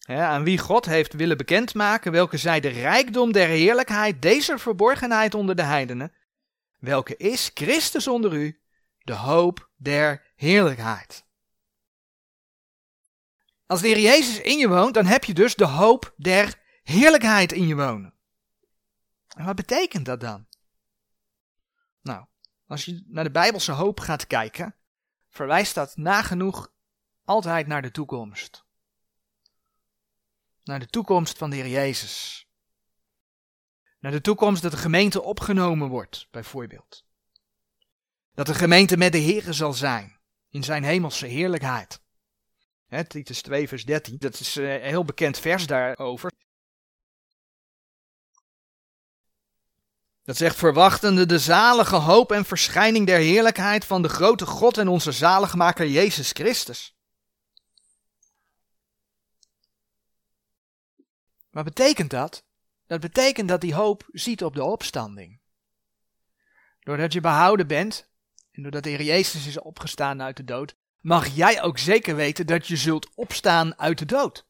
[0.07, 5.55] aan wie God heeft willen bekendmaken welke zij de rijkdom der heerlijkheid, deze verborgenheid onder
[5.55, 6.13] de heidenen,
[6.77, 8.61] welke is Christus onder u,
[9.03, 11.25] de hoop der heerlijkheid.
[13.65, 17.51] Als de Heer Jezus in je woont, dan heb je dus de hoop der heerlijkheid
[17.51, 18.13] in je wonen.
[19.27, 20.47] En wat betekent dat dan?
[22.01, 22.25] Nou,
[22.67, 24.75] als je naar de Bijbelse hoop gaat kijken,
[25.39, 26.71] verwijst dat nagenoeg
[27.23, 28.65] altijd naar de toekomst.
[30.63, 32.47] Naar de toekomst van de Heer Jezus.
[33.99, 37.05] Naar de toekomst dat de gemeente opgenomen wordt, bijvoorbeeld.
[38.33, 42.01] Dat de gemeente met de Heer zal zijn, in zijn hemelse heerlijkheid.
[42.87, 46.31] He, Titus 2 vers 13, dat is een heel bekend vers daarover.
[50.29, 54.87] Dat zegt verwachtende de zalige hoop en verschijning der heerlijkheid van de grote God en
[54.87, 56.95] onze zaligmaker Jezus Christus.
[61.49, 62.43] Wat betekent dat?
[62.87, 65.39] Dat betekent dat die hoop ziet op de opstanding.
[66.79, 68.09] Doordat je behouden bent
[68.51, 72.47] en doordat de Heer Jezus is opgestaan uit de dood, mag jij ook zeker weten
[72.47, 74.45] dat je zult opstaan uit de dood.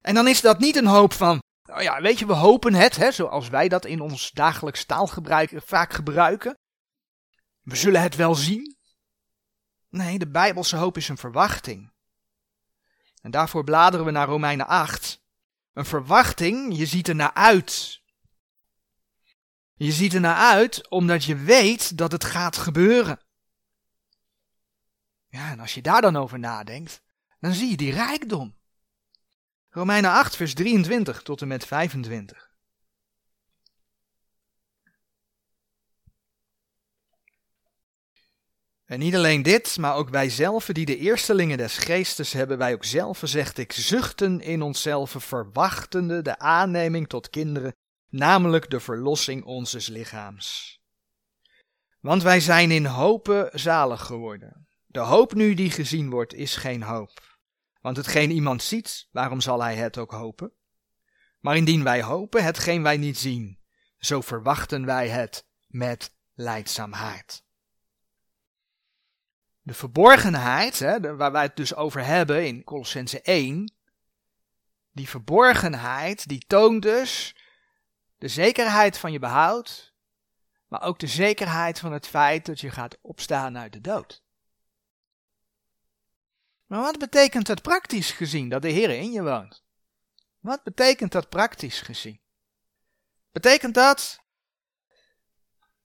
[0.00, 1.41] En dan is dat niet een hoop van,
[1.72, 5.52] nou ja, weet je, we hopen het, hè, zoals wij dat in ons dagelijks taalgebruik
[5.64, 6.58] vaak gebruiken.
[7.60, 8.76] We zullen het wel zien.
[9.88, 11.92] Nee, de Bijbelse hoop is een verwachting.
[13.22, 15.20] En daarvoor bladeren we naar Romeinen 8.
[15.72, 18.00] Een verwachting, je ziet er naar uit.
[19.74, 23.20] Je ziet er naar uit omdat je weet dat het gaat gebeuren.
[25.28, 27.02] Ja, en als je daar dan over nadenkt,
[27.40, 28.60] dan zie je die rijkdom.
[29.74, 32.50] Romeinen 8, vers 23 tot en met 25.
[38.84, 42.72] En niet alleen dit, maar ook wij zelf, die de eerstelingen des geestes hebben, wij
[42.72, 47.74] ook zelf, zegt ik, zuchten in onszelf, verwachtende de aanneming tot kinderen,
[48.08, 50.78] namelijk de verlossing onzes lichaams.
[52.00, 54.66] Want wij zijn in hopen zalig geworden.
[54.86, 57.31] De hoop nu die gezien wordt, is geen hoop.
[57.82, 60.52] Want hetgeen iemand ziet, waarom zal hij het ook hopen?
[61.40, 63.58] Maar indien wij hopen hetgeen wij niet zien,
[63.98, 67.44] zo verwachten wij het met leidzaamheid.
[69.60, 73.74] De verborgenheid, hè, waar wij het dus over hebben in Colossense 1,
[74.92, 77.36] die verborgenheid, die toont dus
[78.18, 79.94] de zekerheid van je behoud,
[80.68, 84.21] maar ook de zekerheid van het feit dat je gaat opstaan uit de dood.
[86.72, 89.62] Maar wat betekent dat praktisch gezien, dat de Heer in je woont?
[90.40, 92.20] Wat betekent dat praktisch gezien?
[93.32, 94.20] Betekent dat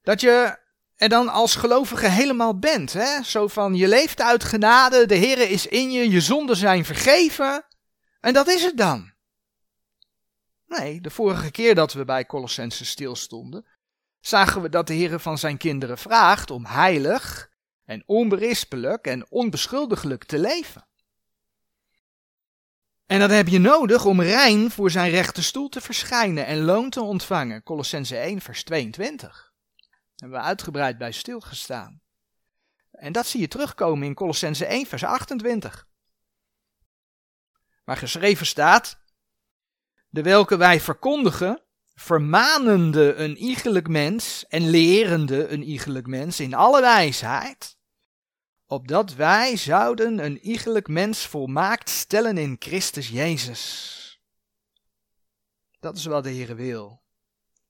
[0.02, 0.60] dat je
[0.96, 2.94] er dan als gelovige helemaal bent.
[2.94, 3.24] Hè?
[3.24, 7.66] Zo van je leeft uit genade, de Heer is in je, je zonden zijn vergeven.
[8.20, 9.14] En dat is het dan.
[10.66, 13.66] Nee, de vorige keer dat we bij Colossense stilstonden,
[14.20, 17.56] zagen we dat de Heer van zijn kinderen vraagt om heilig
[17.88, 20.88] en onberispelijk en onbeschuldigelijk te leven.
[23.06, 26.90] En dat heb je nodig om rein voor zijn rechte stoel te verschijnen en loon
[26.90, 27.64] te ontvangen.
[27.64, 29.20] Colossense 1, vers 22.
[29.20, 32.02] Daar hebben we uitgebreid bij stilgestaan.
[32.92, 35.88] En dat zie je terugkomen in Colossense 1, vers 28.
[37.84, 39.00] Waar geschreven staat,
[40.10, 41.62] de welke wij verkondigen,
[41.96, 47.77] vermanende een iegelijk mens en lerende een iegelijk mens in alle wijsheid,
[48.68, 53.96] opdat wij zouden een iegelijk mens volmaakt stellen in Christus Jezus.
[55.80, 57.02] Dat is wat de Heer wil.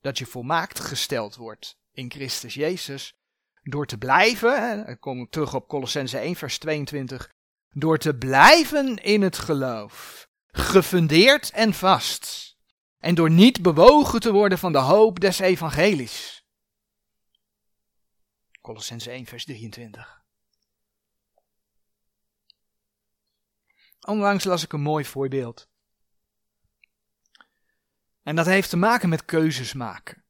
[0.01, 3.15] Dat je volmaakt gesteld wordt in Christus Jezus.
[3.63, 7.33] Door te blijven, dan kom ik terug op Colossense 1 vers 22,
[7.69, 12.55] door te blijven in het geloof, gefundeerd en vast,
[12.97, 16.45] en door niet bewogen te worden van de hoop des evangelies.
[18.61, 20.25] Colossense 1 vers 23.
[24.07, 25.69] Onlangs las ik een mooi voorbeeld.
[28.23, 30.23] En dat heeft te maken met keuzes maken.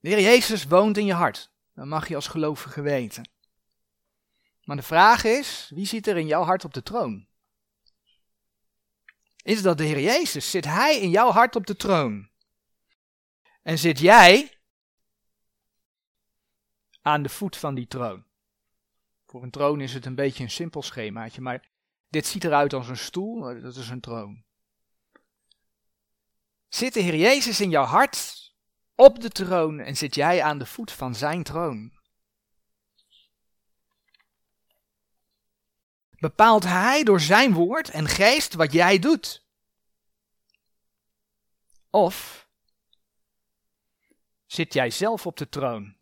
[0.00, 1.50] De Heer Jezus woont in je hart.
[1.74, 3.30] Dat mag je als gelovige weten.
[4.64, 7.26] Maar de vraag is, wie zit er in jouw hart op de troon?
[9.42, 10.50] Is dat de Heer Jezus?
[10.50, 12.30] Zit Hij in jouw hart op de troon?
[13.62, 14.58] En zit jij
[17.02, 18.24] aan de voet van die troon?
[19.26, 21.74] Voor een troon is het een beetje een simpel schemaatje, maar
[22.08, 24.44] dit ziet eruit als een stoel, dat is een troon.
[26.68, 28.46] Zit de Heer Jezus in jouw hart
[28.94, 31.94] op de troon en zit jij aan de voet van zijn troon?
[36.10, 39.44] Bepaalt hij door zijn woord en geest wat jij doet?
[41.90, 42.48] Of
[44.46, 45.96] zit jij zelf op de troon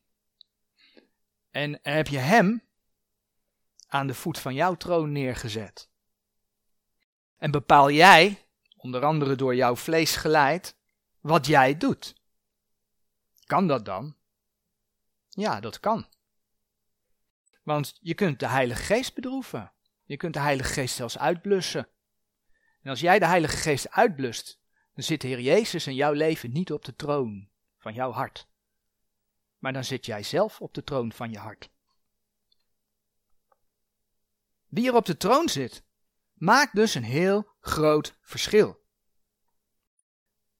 [1.50, 2.62] en heb je hem
[3.88, 5.92] aan de voet van jouw troon neergezet?
[7.44, 10.76] En bepaal jij, onder andere door jouw vlees geleid,
[11.20, 12.14] wat jij doet?
[13.46, 14.16] Kan dat dan?
[15.28, 16.06] Ja, dat kan.
[17.62, 19.72] Want je kunt de Heilige Geest bedroeven.
[20.04, 21.88] Je kunt de Heilige Geest zelfs uitblussen.
[22.82, 24.60] En als jij de Heilige Geest uitblust,
[24.94, 28.48] dan zit de Heer Jezus in jouw leven niet op de troon van jouw hart.
[29.58, 31.70] Maar dan zit jij zelf op de troon van je hart.
[34.66, 35.83] Wie er op de troon zit,
[36.44, 38.82] maakt dus een heel groot verschil.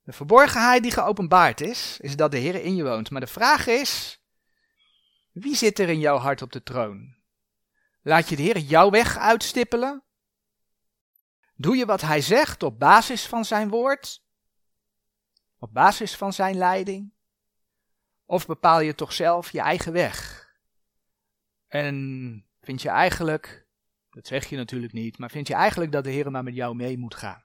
[0.03, 3.11] De verborgenheid die geopenbaard is, is dat de Heer in je woont.
[3.11, 4.23] Maar de vraag is,
[5.33, 7.17] wie zit er in jouw hart op de troon?
[8.03, 10.03] Laat je de Heer jouw weg uitstippelen?
[11.55, 14.23] Doe je wat Hij zegt op basis van Zijn woord?
[15.59, 17.13] Op basis van Zijn leiding?
[18.25, 20.49] Of bepaal je toch zelf je eigen weg?
[21.67, 23.64] En vind je eigenlijk,
[24.15, 26.75] dat zeg je natuurlijk niet, maar vind je eigenlijk dat de Heer maar met jou
[26.75, 27.45] mee moet gaan?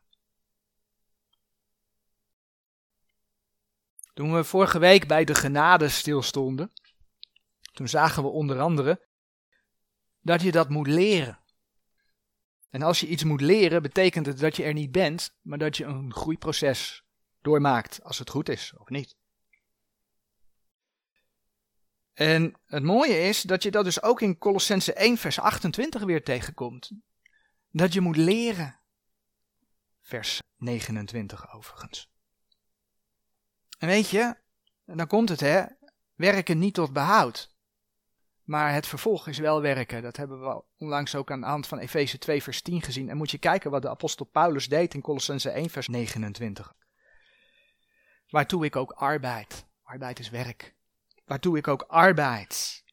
[4.13, 6.71] Toen we vorige week bij de genade stilstonden,
[7.73, 9.07] toen zagen we onder andere
[10.21, 11.39] dat je dat moet leren.
[12.69, 15.77] En als je iets moet leren, betekent het dat je er niet bent, maar dat
[15.77, 17.03] je een groeiproces
[17.41, 19.18] doormaakt, als het goed is of niet.
[22.19, 26.23] En het mooie is dat je dat dus ook in Colossense 1 vers 28 weer
[26.23, 26.91] tegenkomt.
[27.71, 28.79] Dat je moet leren.
[30.01, 32.11] Vers 29 overigens.
[33.77, 34.35] En weet je,
[34.85, 35.65] dan komt het hè,
[36.15, 37.55] werken niet tot behoud.
[38.43, 40.01] Maar het vervolg is wel werken.
[40.01, 43.09] Dat hebben we onlangs ook aan de hand van Efeze 2 vers 10 gezien.
[43.09, 46.75] En moet je kijken wat de apostel Paulus deed in Colossense 1 vers 29.
[48.29, 49.65] Waartoe ik ook arbeid.
[49.83, 50.77] Arbeid is werk.
[51.29, 52.83] Waartoe ik ook arbeid.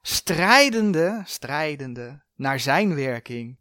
[0.00, 3.58] Strijdende, strijdende naar zijn werking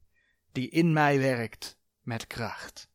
[0.51, 2.89] die in mij werkt met kracht.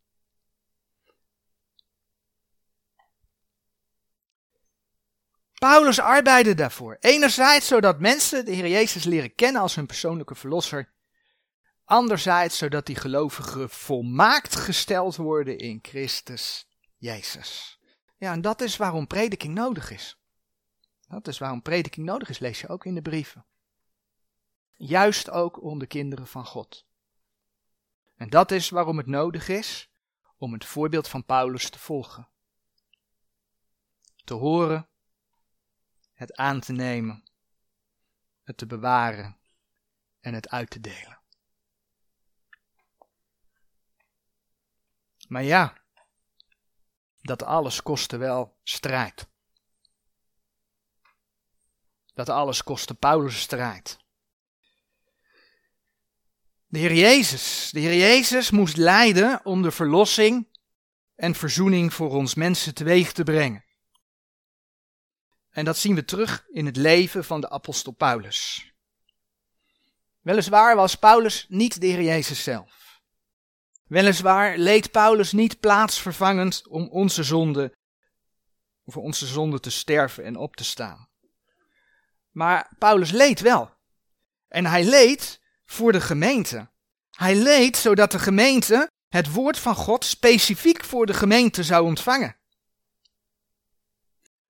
[5.55, 6.97] Paulus arbeidde daarvoor.
[7.01, 10.93] Enerzijds zodat mensen de Heer Jezus leren kennen als hun persoonlijke verlosser.
[11.85, 17.81] Anderzijds zodat die gelovigen volmaakt gesteld worden in Christus Jezus.
[18.19, 20.19] Ja, en dat is waarom prediking nodig is.
[21.09, 23.45] Dat is waarom prediking nodig is, lees je ook in de brieven.
[24.73, 26.87] Juist ook om de kinderen van God.
[28.17, 29.91] En dat is waarom het nodig is
[30.37, 32.29] om het voorbeeld van Paulus te volgen.
[34.25, 34.89] Te horen
[36.17, 37.25] het aan te nemen,
[38.43, 39.37] het te bewaren
[40.21, 41.21] en het uit te delen.
[45.29, 45.77] Maar ja,
[47.21, 49.29] dat alles kostte wel strijd.
[52.17, 53.99] Dat alles kostte Paulus strijd.
[56.67, 60.49] De Heer Jezus, de Heer Jezus moest lijden om de verlossing
[61.15, 63.65] en verzoening voor ons mensen teweeg te brengen.
[65.51, 68.73] En dat zien we terug in het leven van de apostel Paulus.
[70.21, 73.01] Weliswaar was Paulus niet de Heer Jezus zelf.
[73.85, 77.77] Weliswaar leed Paulus niet plaatsvervangend om onze zonde,
[78.85, 81.06] voor onze zonde te sterven en op te staan.
[82.37, 83.71] Maar Paulus leed wel.
[84.49, 86.69] En hij leed voor de gemeente.
[87.11, 92.37] Hij leed zodat de gemeente het woord van God specifiek voor de gemeente zou ontvangen.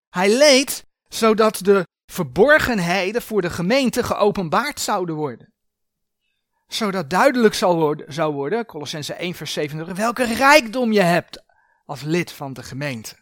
[0.09, 5.53] Hij leed zodat de verborgenheden voor de gemeente geopenbaard zouden worden.
[6.67, 11.43] Zodat duidelijk zou worden, zou worden Colossense 1 vers 27, welke rijkdom je hebt
[11.85, 13.15] als lid van de gemeente.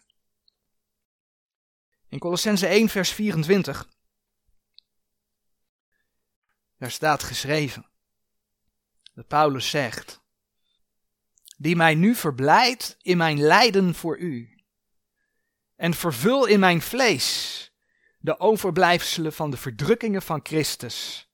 [2.08, 3.94] In Colossense 1 vers 24,
[6.78, 7.86] daar staat geschreven,
[9.14, 10.20] dat Paulus zegt,
[11.56, 14.64] die mij nu verblijdt in mijn lijden voor u,
[15.76, 17.60] en vervul in mijn vlees
[18.18, 21.28] de overblijfselen van de verdrukkingen van Christus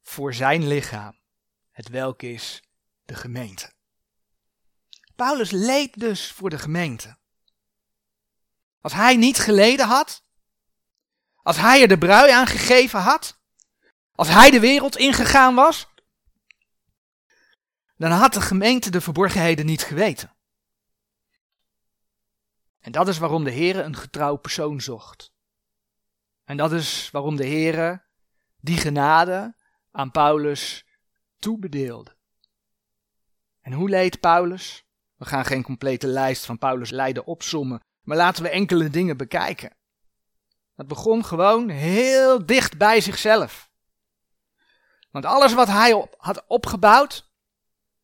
[0.00, 1.18] voor zijn lichaam,
[1.70, 2.62] het welk is
[3.02, 3.72] de gemeente.
[5.16, 7.16] Paulus leed dus voor de gemeente.
[8.80, 10.24] Als hij niet geleden had,
[11.42, 13.40] als hij er de brui aan gegeven had,
[14.14, 15.88] als hij de wereld ingegaan was,
[17.96, 20.36] dan had de gemeente de verborgenheden niet geweten.
[22.80, 25.32] En dat is waarom de Heer een getrouw persoon zocht.
[26.44, 28.04] En dat is waarom de Heere
[28.60, 29.56] die genade
[29.90, 30.86] aan Paulus
[31.38, 32.16] toebedeelde.
[33.60, 34.84] En hoe leed Paulus?
[35.16, 39.76] We gaan geen complete lijst van Paulus lijden opsommen, maar laten we enkele dingen bekijken.
[40.74, 43.70] Het begon gewoon heel dicht bij zichzelf.
[45.12, 47.30] Want alles wat hij had opgebouwd,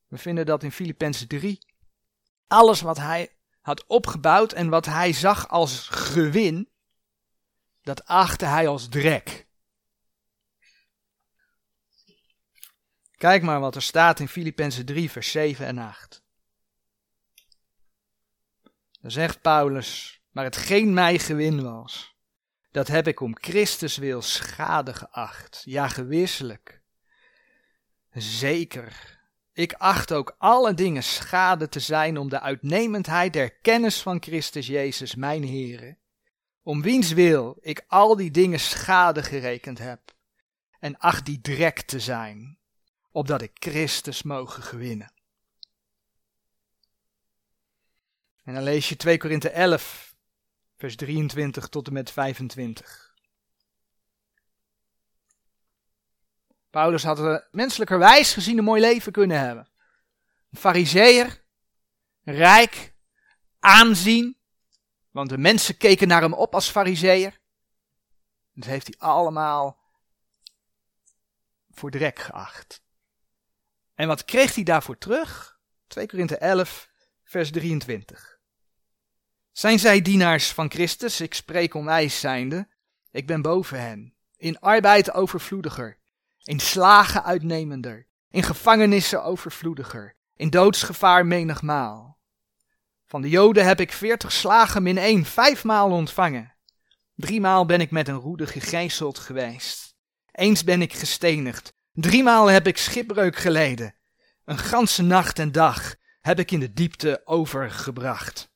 [0.07, 1.59] we vinden dat in Filippenzen 3,
[2.47, 6.69] alles wat hij had opgebouwd en wat hij zag als gewin,
[7.83, 9.47] dat achtte hij als drek.
[13.17, 16.23] Kijk maar wat er staat in Filippenzen 3, vers 7 en 8.
[19.01, 22.17] Dan zegt Paulus, maar hetgeen mij gewin was,
[22.71, 25.63] dat heb ik om Christus wil schade geacht.
[25.65, 26.78] Ja, gewisselijk.
[28.21, 29.19] Zeker.
[29.53, 34.67] Ik acht ook alle dingen schade te zijn om de uitnemendheid der kennis van Christus
[34.67, 35.97] Jezus, mijn Heere,
[36.63, 40.01] om wiens wil ik al die dingen schade gerekend heb,
[40.79, 42.59] en acht die drek te zijn,
[43.11, 45.13] opdat ik Christus mogen gewinnen.
[48.45, 50.15] En dan lees je 2 Korinthe 11,
[50.77, 53.08] vers 23 tot en met 25.
[56.71, 59.69] Paulus had er menselijkerwijs gezien een mooi leven kunnen hebben.
[60.51, 61.45] Een fariseer,
[62.23, 62.95] rijk,
[63.59, 64.37] aanzien,
[65.11, 67.41] want de mensen keken naar hem op als fariseer.
[68.53, 69.79] Dat heeft hij allemaal
[71.71, 72.83] voor drek geacht.
[73.95, 75.59] En wat kreeg hij daarvoor terug?
[75.87, 76.91] 2 Korinthe 11,
[77.25, 78.39] vers 23.
[79.53, 81.21] Zijn zij dienaars van Christus?
[81.21, 82.69] Ik spreek onwijs zijnde.
[83.11, 84.15] Ik ben boven hen.
[84.37, 85.98] In arbeid overvloediger.
[86.49, 88.07] In slagen uitnemender.
[88.31, 90.17] In gevangenissen overvloediger.
[90.37, 92.19] In doodsgevaar menigmaal.
[93.07, 96.55] Van de Joden heb ik veertig slagen min één, vijfmaal ontvangen.
[97.15, 99.95] Driemaal ben ik met een roede gegijzeld geweest.
[100.33, 101.73] Eens ben ik gestenigd.
[101.93, 103.95] Driemaal heb ik schipbreuk geleden.
[104.45, 108.51] Een ganse nacht en dag heb ik in de diepte overgebracht.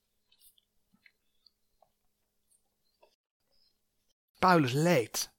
[4.38, 5.32] Paulus leed.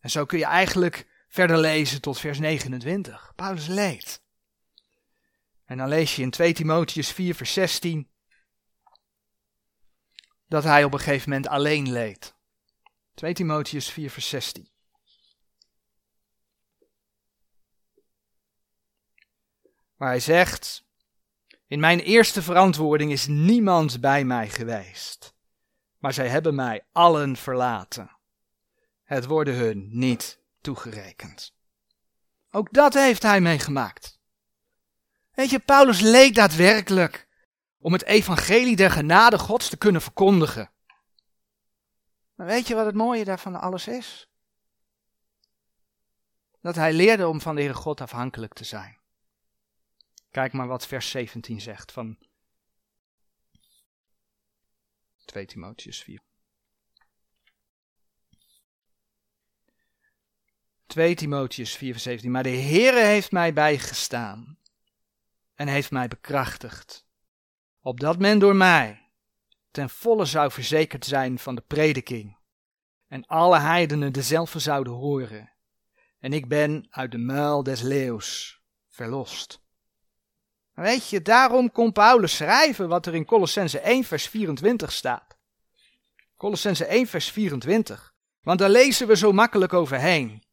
[0.00, 3.32] En zo kun je eigenlijk verder lezen tot vers 29.
[3.34, 4.22] Paulus leed.
[5.64, 8.10] En dan lees je in 2 Timotheus 4, vers 16
[10.46, 12.34] dat hij op een gegeven moment alleen leed.
[13.14, 14.70] 2 Timotheus 4, vers 16.
[19.96, 20.84] Waar hij zegt:
[21.66, 25.34] In mijn eerste verantwoording is niemand bij mij geweest,
[25.98, 28.16] maar zij hebben mij allen verlaten.
[29.02, 31.54] Het worden hun niet toegerekend.
[32.50, 34.20] Ook dat heeft hij meegemaakt.
[35.32, 37.28] Weet je, Paulus leed daadwerkelijk
[37.78, 40.70] om het evangelie der genade Gods te kunnen verkondigen.
[42.34, 44.28] Maar weet je wat het mooie daarvan alles is?
[46.60, 49.00] Dat hij leerde om van de Heere God afhankelijk te zijn.
[50.30, 52.18] Kijk maar wat vers 17 zegt van
[55.24, 56.22] 2 Timotheus 4.
[60.92, 62.30] 2 Timotheus 4, vers 17.
[62.30, 64.58] Maar de Heere heeft mij bijgestaan
[65.54, 67.06] en heeft mij bekrachtigd,
[67.80, 69.10] opdat men door mij
[69.70, 72.36] ten volle zou verzekerd zijn van de prediking
[73.08, 75.52] en alle heidenen dezelfde zouden horen.
[76.18, 79.60] En ik ben uit de muil des leeuws verlost.
[80.72, 85.38] Weet je, daarom kon Paulus schrijven wat er in Colossense 1 vers 24 staat.
[86.36, 88.14] Colossense 1 vers 24.
[88.40, 90.50] Want daar lezen we zo makkelijk overheen.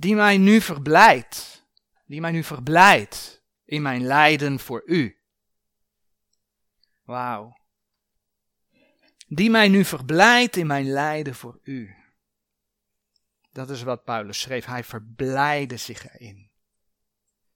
[0.00, 1.66] Die mij nu verblijdt,
[2.06, 5.18] die mij nu verblijdt in mijn lijden voor u.
[7.02, 7.56] Wauw.
[9.26, 11.94] Die mij nu verblijdt in mijn lijden voor u.
[13.52, 14.64] Dat is wat Paulus schreef.
[14.64, 16.50] Hij verblijde zich erin.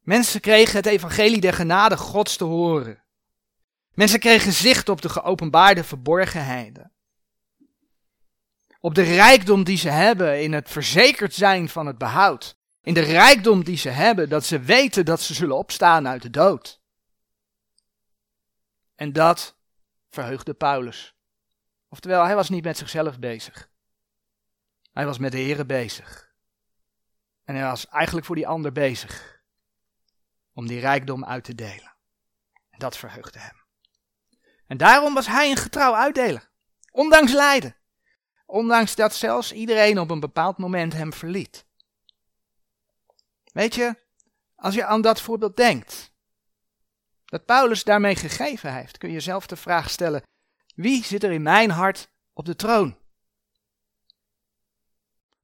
[0.01, 3.03] Mensen kregen het evangelie der genade Gods te horen.
[3.95, 6.93] Mensen kregen zicht op de geopenbaarde verborgenheden.
[8.85, 12.57] Op de rijkdom die ze hebben in het verzekerd zijn van het behoud.
[12.80, 16.30] In de rijkdom die ze hebben dat ze weten dat ze zullen opstaan uit de
[16.30, 16.80] dood.
[18.95, 19.57] En dat
[20.09, 21.14] verheugde Paulus.
[21.89, 23.70] Oftewel, hij was niet met zichzelf bezig.
[24.93, 26.35] Hij was met de Here bezig.
[27.45, 29.43] En hij was eigenlijk voor die ander bezig.
[30.53, 31.95] Om die rijkdom uit te delen.
[32.70, 33.62] En dat verheugde hem.
[34.66, 36.51] En daarom was hij een getrouw uitdeler.
[36.91, 37.76] Ondanks lijden.
[38.53, 41.67] Ondanks dat zelfs iedereen op een bepaald moment hem verliet.
[43.53, 43.97] Weet je,
[44.55, 46.13] als je aan dat voorbeeld denkt,
[47.25, 50.23] dat Paulus daarmee gegeven heeft, kun je zelf de vraag stellen:
[50.75, 52.97] wie zit er in mijn hart op de troon?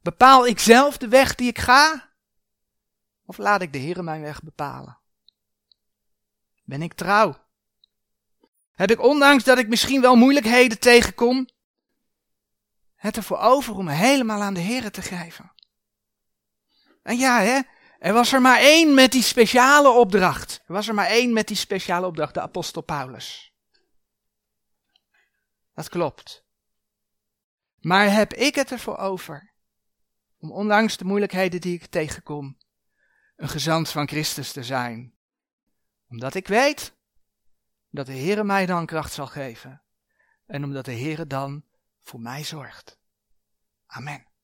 [0.03, 2.13] Bepaal ik zelf de weg die ik ga?
[3.25, 4.99] Of laat ik de Heer mijn weg bepalen?
[6.65, 7.37] Ben ik trouw?
[8.73, 11.49] Heb ik ondanks dat ik misschien wel moeilijkheden tegenkom,
[12.99, 15.53] het ervoor over om helemaal aan de Heer te geven?
[17.03, 17.61] En ja, hè,
[17.99, 20.63] er was er maar één met die speciale opdracht.
[20.67, 23.53] Er was er maar één met die speciale opdracht, de apostel Paulus.
[25.75, 26.45] Dat klopt.
[27.81, 29.53] Maar heb ik het ervoor over
[30.39, 32.59] om ondanks de moeilijkheden die ik tegenkom,
[33.37, 35.15] een gezant van Christus te zijn?
[36.09, 36.97] Omdat ik weet
[37.91, 39.83] dat de Heere mij dan kracht zal geven
[40.47, 41.65] en omdat de Heere dan
[42.09, 42.99] voor mij zorgt.
[43.87, 44.38] Amen.